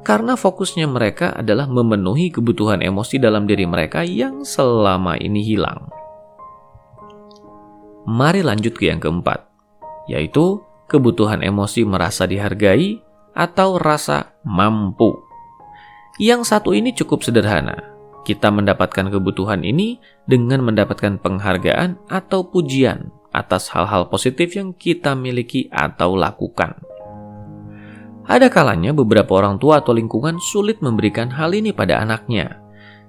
Karena 0.00 0.32
fokusnya 0.32 0.88
mereka 0.88 1.36
adalah 1.36 1.68
memenuhi 1.68 2.32
kebutuhan 2.32 2.80
emosi 2.80 3.20
dalam 3.20 3.44
diri 3.44 3.68
mereka 3.68 4.00
yang 4.00 4.40
selama 4.48 5.20
ini 5.20 5.44
hilang. 5.44 5.92
Mari 8.08 8.40
lanjut 8.40 8.80
ke 8.80 8.88
yang 8.88 8.96
keempat, 8.96 9.44
yaitu 10.08 10.64
kebutuhan 10.88 11.44
emosi 11.44 11.84
merasa 11.84 12.24
dihargai 12.24 13.04
atau 13.36 13.76
rasa 13.76 14.34
mampu. 14.42 15.29
Yang 16.20 16.52
satu 16.52 16.76
ini 16.76 16.92
cukup 16.92 17.24
sederhana. 17.24 17.80
Kita 18.28 18.52
mendapatkan 18.52 19.08
kebutuhan 19.08 19.64
ini 19.64 19.96
dengan 20.28 20.60
mendapatkan 20.60 21.16
penghargaan 21.16 21.96
atau 22.12 22.44
pujian 22.44 23.08
atas 23.32 23.72
hal-hal 23.72 24.04
positif 24.12 24.52
yang 24.52 24.76
kita 24.76 25.16
miliki 25.16 25.72
atau 25.72 26.12
lakukan. 26.20 26.76
Ada 28.28 28.52
kalanya 28.52 28.92
beberapa 28.92 29.40
orang 29.40 29.56
tua 29.56 29.80
atau 29.80 29.96
lingkungan 29.96 30.36
sulit 30.52 30.84
memberikan 30.84 31.32
hal 31.32 31.56
ini 31.56 31.72
pada 31.72 32.04
anaknya. 32.04 32.60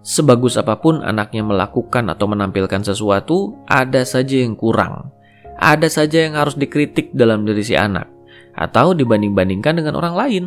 Sebagus 0.08 0.56
apa 0.56 0.80
pun 0.80 1.04
anaknya 1.04 1.44
melakukan 1.44 2.08
atau 2.08 2.32
menampilkan 2.32 2.80
sesuatu, 2.80 3.60
ada 3.68 4.08
saja 4.08 4.40
yang 4.40 4.56
kurang. 4.56 5.12
Ada 5.60 5.92
saja 5.92 6.32
yang 6.32 6.40
harus 6.40 6.56
dikritik 6.56 7.12
dalam 7.12 7.44
diri 7.44 7.60
si 7.60 7.76
anak, 7.76 8.08
atau 8.56 8.96
dibanding-bandingkan 8.96 9.84
dengan 9.84 10.00
orang 10.00 10.16
lain, 10.16 10.46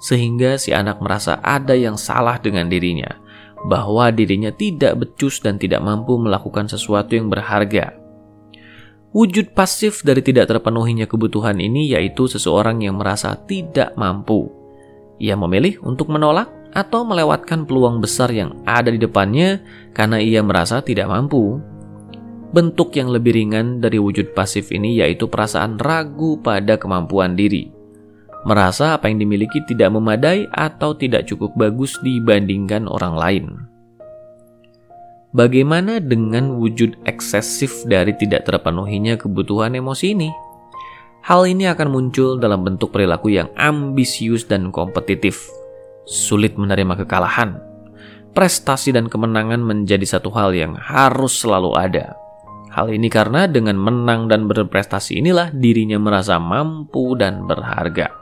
sehingga 0.00 0.56
si 0.56 0.72
anak 0.72 0.98
merasa 1.04 1.38
ada 1.44 1.76
yang 1.76 2.00
salah 2.00 2.40
dengan 2.40 2.72
dirinya, 2.72 3.20
bahwa 3.68 4.08
dirinya 4.08 4.48
tidak 4.48 4.96
becus 4.96 5.44
dan 5.44 5.60
tidak 5.60 5.84
mampu 5.84 6.16
melakukan 6.16 6.66
sesuatu 6.66 7.12
yang 7.12 7.28
berharga. 7.28 8.00
Wujud 9.10 9.52
pasif 9.52 10.06
dari 10.06 10.22
tidak 10.22 10.48
terpenuhinya 10.48 11.04
kebutuhan 11.04 11.58
ini 11.58 11.92
yaitu 11.92 12.30
seseorang 12.30 12.80
yang 12.80 12.96
merasa 12.96 13.34
tidak 13.34 13.92
mampu. 13.98 14.48
Ia 15.18 15.34
memilih 15.34 15.82
untuk 15.82 16.08
menolak 16.08 16.48
atau 16.70 17.02
melewatkan 17.02 17.66
peluang 17.66 17.98
besar 17.98 18.30
yang 18.30 18.62
ada 18.62 18.94
di 18.94 19.02
depannya 19.02 19.60
karena 19.92 20.22
ia 20.22 20.40
merasa 20.40 20.78
tidak 20.80 21.10
mampu. 21.10 21.58
Bentuk 22.54 22.94
yang 22.94 23.10
lebih 23.10 23.34
ringan 23.34 23.82
dari 23.82 23.98
wujud 23.98 24.30
pasif 24.30 24.70
ini 24.70 25.02
yaitu 25.02 25.26
perasaan 25.26 25.78
ragu 25.78 26.38
pada 26.38 26.78
kemampuan 26.78 27.34
diri. 27.34 27.79
Merasa 28.40 28.96
apa 28.96 29.12
yang 29.12 29.20
dimiliki 29.20 29.60
tidak 29.68 29.92
memadai 29.92 30.48
atau 30.48 30.96
tidak 30.96 31.28
cukup 31.28 31.52
bagus 31.60 32.00
dibandingkan 32.00 32.88
orang 32.88 33.14
lain. 33.14 33.46
Bagaimana 35.30 36.02
dengan 36.02 36.58
wujud 36.58 37.06
eksesif 37.06 37.86
dari 37.86 38.16
tidak 38.16 38.48
terpenuhinya 38.48 39.14
kebutuhan 39.14 39.76
emosi 39.76 40.16
ini? 40.16 40.30
Hal 41.20 41.46
ini 41.46 41.68
akan 41.68 41.92
muncul 41.92 42.40
dalam 42.40 42.64
bentuk 42.64 42.90
perilaku 42.90 43.30
yang 43.30 43.52
ambisius 43.54 44.48
dan 44.48 44.72
kompetitif, 44.72 45.46
sulit 46.08 46.56
menerima 46.56 47.04
kekalahan. 47.04 47.60
Prestasi 48.34 48.90
dan 48.90 49.06
kemenangan 49.06 49.60
menjadi 49.60 50.18
satu 50.18 50.32
hal 50.32 50.56
yang 50.56 50.74
harus 50.80 51.44
selalu 51.44 51.76
ada. 51.76 52.16
Hal 52.70 52.88
ini 52.90 53.06
karena 53.10 53.50
dengan 53.50 53.78
menang 53.78 54.30
dan 54.30 54.46
berprestasi 54.46 55.18
inilah 55.18 55.50
dirinya 55.54 55.98
merasa 55.98 56.38
mampu 56.38 57.18
dan 57.18 57.46
berharga. 57.46 58.19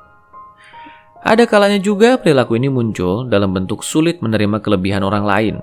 Ada 1.28 1.44
kalanya 1.44 1.76
juga 1.76 2.16
perilaku 2.16 2.56
ini 2.56 2.72
muncul 2.72 3.28
dalam 3.28 3.52
bentuk 3.52 3.84
sulit 3.84 4.24
menerima 4.24 4.64
kelebihan 4.64 5.04
orang 5.04 5.28
lain, 5.28 5.56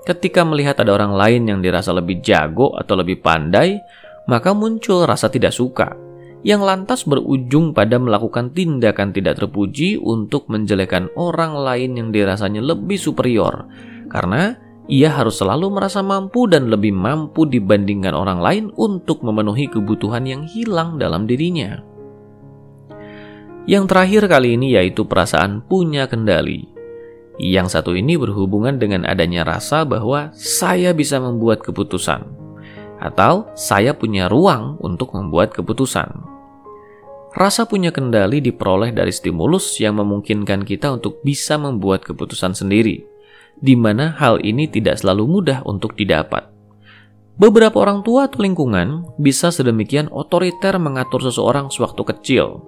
Ketika 0.00 0.48
melihat 0.48 0.80
ada 0.80 0.96
orang 0.96 1.12
lain 1.12 1.44
yang 1.44 1.60
dirasa 1.60 1.92
lebih 1.92 2.24
jago 2.24 2.72
atau 2.72 2.96
lebih 2.96 3.20
pandai, 3.20 3.76
maka 4.32 4.56
muncul 4.56 5.04
rasa 5.04 5.28
tidak 5.28 5.52
suka, 5.52 5.92
yang 6.40 6.64
lantas 6.64 7.04
berujung 7.04 7.76
pada 7.76 8.00
melakukan 8.00 8.48
tindakan 8.56 9.12
tidak 9.12 9.36
terpuji 9.36 10.00
untuk 10.00 10.48
menjelekan 10.48 11.12
orang 11.20 11.52
lain 11.52 12.00
yang 12.00 12.08
dirasanya 12.08 12.64
lebih 12.64 12.96
superior, 12.96 13.68
karena 14.08 14.56
ia 14.88 15.12
harus 15.12 15.36
selalu 15.36 15.68
merasa 15.68 16.00
mampu 16.00 16.48
dan 16.48 16.72
lebih 16.72 16.96
mampu 16.96 17.44
dibandingkan 17.44 18.16
orang 18.16 18.40
lain 18.40 18.64
untuk 18.80 19.20
memenuhi 19.20 19.68
kebutuhan 19.68 20.24
yang 20.24 20.48
hilang 20.48 20.96
dalam 20.96 21.28
dirinya. 21.28 21.89
Yang 23.70 23.86
terakhir 23.86 24.22
kali 24.26 24.58
ini 24.58 24.74
yaitu 24.74 25.06
perasaan 25.06 25.62
punya 25.62 26.10
kendali. 26.10 26.66
Yang 27.38 27.78
satu 27.78 27.94
ini 27.94 28.18
berhubungan 28.18 28.82
dengan 28.82 29.06
adanya 29.06 29.46
rasa 29.46 29.86
bahwa 29.86 30.34
saya 30.34 30.90
bisa 30.90 31.22
membuat 31.22 31.62
keputusan, 31.62 32.26
atau 32.98 33.46
saya 33.54 33.94
punya 33.94 34.26
ruang 34.26 34.74
untuk 34.82 35.14
membuat 35.14 35.54
keputusan. 35.54 36.10
Rasa 37.30 37.62
punya 37.70 37.94
kendali 37.94 38.42
diperoleh 38.42 38.90
dari 38.90 39.14
stimulus 39.14 39.78
yang 39.78 40.02
memungkinkan 40.02 40.66
kita 40.66 40.90
untuk 40.90 41.22
bisa 41.22 41.54
membuat 41.54 42.02
keputusan 42.02 42.58
sendiri, 42.58 43.06
di 43.54 43.78
mana 43.78 44.18
hal 44.18 44.42
ini 44.42 44.66
tidak 44.66 44.98
selalu 44.98 45.30
mudah 45.30 45.62
untuk 45.62 45.94
didapat. 45.94 46.50
Beberapa 47.38 47.86
orang 47.86 48.02
tua 48.02 48.26
atau 48.26 48.42
lingkungan 48.42 49.14
bisa 49.14 49.54
sedemikian 49.54 50.10
otoriter 50.10 50.74
mengatur 50.82 51.22
seseorang 51.22 51.70
sewaktu 51.70 52.02
kecil. 52.02 52.66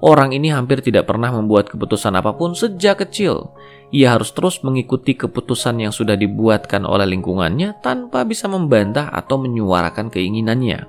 Orang 0.00 0.32
ini 0.32 0.48
hampir 0.48 0.80
tidak 0.80 1.12
pernah 1.12 1.28
membuat 1.28 1.68
keputusan 1.68 2.16
apa 2.16 2.32
pun 2.32 2.56
sejak 2.56 3.04
kecil, 3.04 3.52
ia 3.92 4.16
harus 4.16 4.32
terus 4.32 4.64
mengikuti 4.64 5.12
keputusan 5.12 5.76
yang 5.76 5.92
sudah 5.92 6.16
dibuatkan 6.16 6.88
oleh 6.88 7.04
lingkungannya 7.04 7.84
tanpa 7.84 8.24
bisa 8.24 8.48
membantah 8.48 9.12
atau 9.12 9.36
menyuarakan 9.36 10.08
keinginannya. 10.08 10.88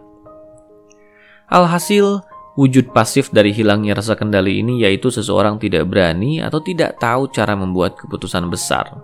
Alhasil, 1.51 2.23
wujud 2.55 2.95
pasif 2.95 3.27
dari 3.35 3.51
hilangnya 3.51 3.99
rasa 3.99 4.15
kendali 4.15 4.63
ini 4.63 4.87
yaitu 4.87 5.11
seseorang 5.11 5.59
tidak 5.59 5.91
berani 5.91 6.39
atau 6.39 6.63
tidak 6.63 6.95
tahu 6.95 7.27
cara 7.35 7.51
membuat 7.59 7.99
keputusan 7.99 8.47
besar. 8.47 8.95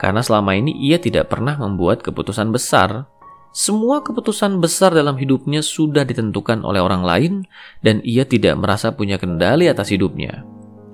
Karena 0.00 0.24
selama 0.24 0.56
ini 0.56 0.72
ia 0.80 0.96
tidak 0.96 1.28
pernah 1.28 1.60
membuat 1.60 2.00
keputusan 2.00 2.48
besar. 2.48 3.04
Semua 3.52 4.00
keputusan 4.00 4.64
besar 4.64 4.96
dalam 4.96 5.20
hidupnya 5.20 5.60
sudah 5.60 6.08
ditentukan 6.08 6.64
oleh 6.64 6.80
orang 6.80 7.04
lain 7.04 7.32
dan 7.84 8.00
ia 8.00 8.24
tidak 8.24 8.56
merasa 8.56 8.96
punya 8.96 9.20
kendali 9.20 9.68
atas 9.68 9.92
hidupnya. 9.92 10.40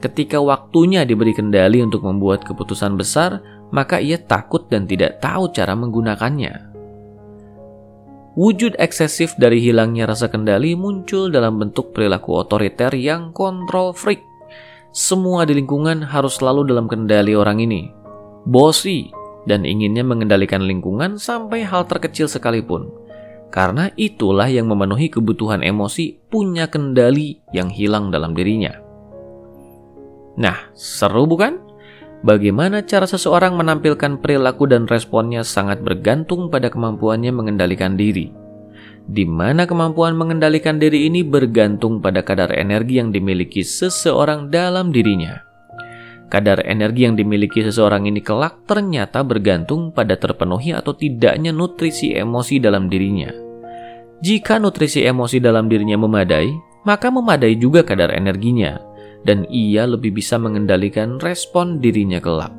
Ketika 0.02 0.42
waktunya 0.42 1.06
diberi 1.06 1.34
kendali 1.38 1.78
untuk 1.78 2.02
membuat 2.02 2.42
keputusan 2.42 2.98
besar, 2.98 3.38
maka 3.70 4.02
ia 4.02 4.18
takut 4.18 4.66
dan 4.66 4.90
tidak 4.90 5.22
tahu 5.22 5.54
cara 5.54 5.78
menggunakannya. 5.78 6.74
Wujud 8.38 8.74
eksesif 8.78 9.34
dari 9.38 9.62
hilangnya 9.62 10.10
rasa 10.10 10.26
kendali 10.26 10.74
muncul 10.74 11.30
dalam 11.30 11.62
bentuk 11.62 11.94
perilaku 11.94 12.42
otoriter 12.42 12.90
yang 12.94 13.34
kontrol 13.34 13.94
freak. 13.94 14.22
Semua 14.90 15.46
di 15.46 15.58
lingkungan 15.58 16.02
harus 16.06 16.38
selalu 16.42 16.74
dalam 16.74 16.86
kendali 16.90 17.34
orang 17.38 17.62
ini. 17.62 17.90
Bosi 18.46 19.10
dan 19.44 19.62
inginnya 19.62 20.02
mengendalikan 20.02 20.64
lingkungan 20.64 21.20
sampai 21.20 21.62
hal 21.62 21.86
terkecil 21.86 22.26
sekalipun. 22.26 22.90
Karena 23.48 23.88
itulah 23.96 24.44
yang 24.50 24.68
memenuhi 24.68 25.08
kebutuhan 25.08 25.64
emosi 25.64 26.20
punya 26.28 26.68
kendali 26.68 27.40
yang 27.56 27.72
hilang 27.72 28.12
dalam 28.12 28.36
dirinya. 28.36 28.76
Nah, 30.36 30.70
seru 30.76 31.24
bukan? 31.24 31.56
Bagaimana 32.22 32.82
cara 32.82 33.06
seseorang 33.06 33.56
menampilkan 33.56 34.20
perilaku 34.20 34.68
dan 34.68 34.90
responnya 34.90 35.46
sangat 35.46 35.80
bergantung 35.80 36.50
pada 36.50 36.68
kemampuannya 36.68 37.30
mengendalikan 37.30 37.96
diri. 37.96 38.34
Di 39.08 39.24
mana 39.24 39.64
kemampuan 39.64 40.12
mengendalikan 40.12 40.76
diri 40.76 41.08
ini 41.08 41.24
bergantung 41.24 42.04
pada 42.04 42.20
kadar 42.20 42.52
energi 42.52 43.00
yang 43.00 43.08
dimiliki 43.14 43.64
seseorang 43.64 44.52
dalam 44.52 44.92
dirinya. 44.92 45.47
Kadar 46.28 46.60
energi 46.68 47.08
yang 47.08 47.16
dimiliki 47.16 47.64
seseorang 47.64 48.04
ini 48.04 48.20
kelak 48.20 48.68
ternyata 48.68 49.24
bergantung 49.24 49.96
pada 49.96 50.12
terpenuhi 50.20 50.76
atau 50.76 50.92
tidaknya 50.92 51.56
nutrisi 51.56 52.12
emosi 52.12 52.60
dalam 52.60 52.92
dirinya. 52.92 53.32
Jika 54.20 54.60
nutrisi 54.60 55.08
emosi 55.08 55.40
dalam 55.40 55.72
dirinya 55.72 55.96
memadai, 55.96 56.52
maka 56.84 57.08
memadai 57.08 57.56
juga 57.56 57.80
kadar 57.80 58.12
energinya 58.12 58.76
dan 59.24 59.48
ia 59.48 59.88
lebih 59.88 60.12
bisa 60.12 60.36
mengendalikan 60.36 61.16
respon 61.16 61.80
dirinya 61.80 62.20
kelak. 62.20 62.52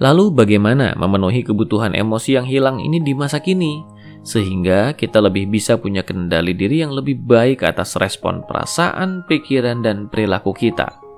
Lalu 0.00 0.32
bagaimana 0.32 0.96
memenuhi 0.96 1.44
kebutuhan 1.44 1.92
emosi 1.92 2.38
yang 2.38 2.46
hilang 2.46 2.78
ini 2.80 3.02
di 3.02 3.12
masa 3.12 3.42
kini? 3.42 3.84
Sehingga 4.22 4.94
kita 4.94 5.18
lebih 5.20 5.50
bisa 5.50 5.76
punya 5.76 6.06
kendali 6.06 6.54
diri 6.56 6.86
yang 6.86 6.94
lebih 6.94 7.20
baik 7.20 7.66
atas 7.66 7.98
respon 7.98 8.46
perasaan, 8.46 9.24
pikiran, 9.28 9.84
dan 9.84 10.08
perilaku 10.08 10.56
kita. 10.56 11.09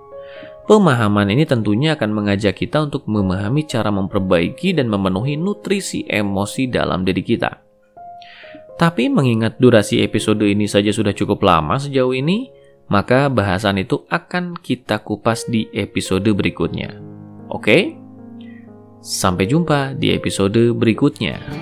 Pemahaman 0.62 1.26
ini 1.34 1.42
tentunya 1.42 1.98
akan 1.98 2.10
mengajak 2.14 2.54
kita 2.54 2.86
untuk 2.86 3.10
memahami 3.10 3.66
cara 3.66 3.90
memperbaiki 3.90 4.78
dan 4.78 4.86
memenuhi 4.86 5.34
nutrisi 5.34 6.06
emosi 6.06 6.70
dalam 6.70 7.02
diri 7.02 7.22
kita. 7.26 7.50
Tapi 8.78 9.10
mengingat 9.10 9.58
durasi 9.58 10.00
episode 10.06 10.46
ini 10.46 10.70
saja 10.70 10.94
sudah 10.94 11.10
cukup 11.12 11.42
lama 11.42 11.82
sejauh 11.82 12.14
ini, 12.14 12.50
maka 12.90 13.26
bahasan 13.26 13.82
itu 13.82 14.06
akan 14.06 14.54
kita 14.58 15.02
kupas 15.02 15.50
di 15.50 15.66
episode 15.74 16.30
berikutnya. 16.30 16.94
Oke? 17.50 17.98
Sampai 19.02 19.50
jumpa 19.50 19.98
di 19.98 20.14
episode 20.14 20.74
berikutnya. 20.78 21.61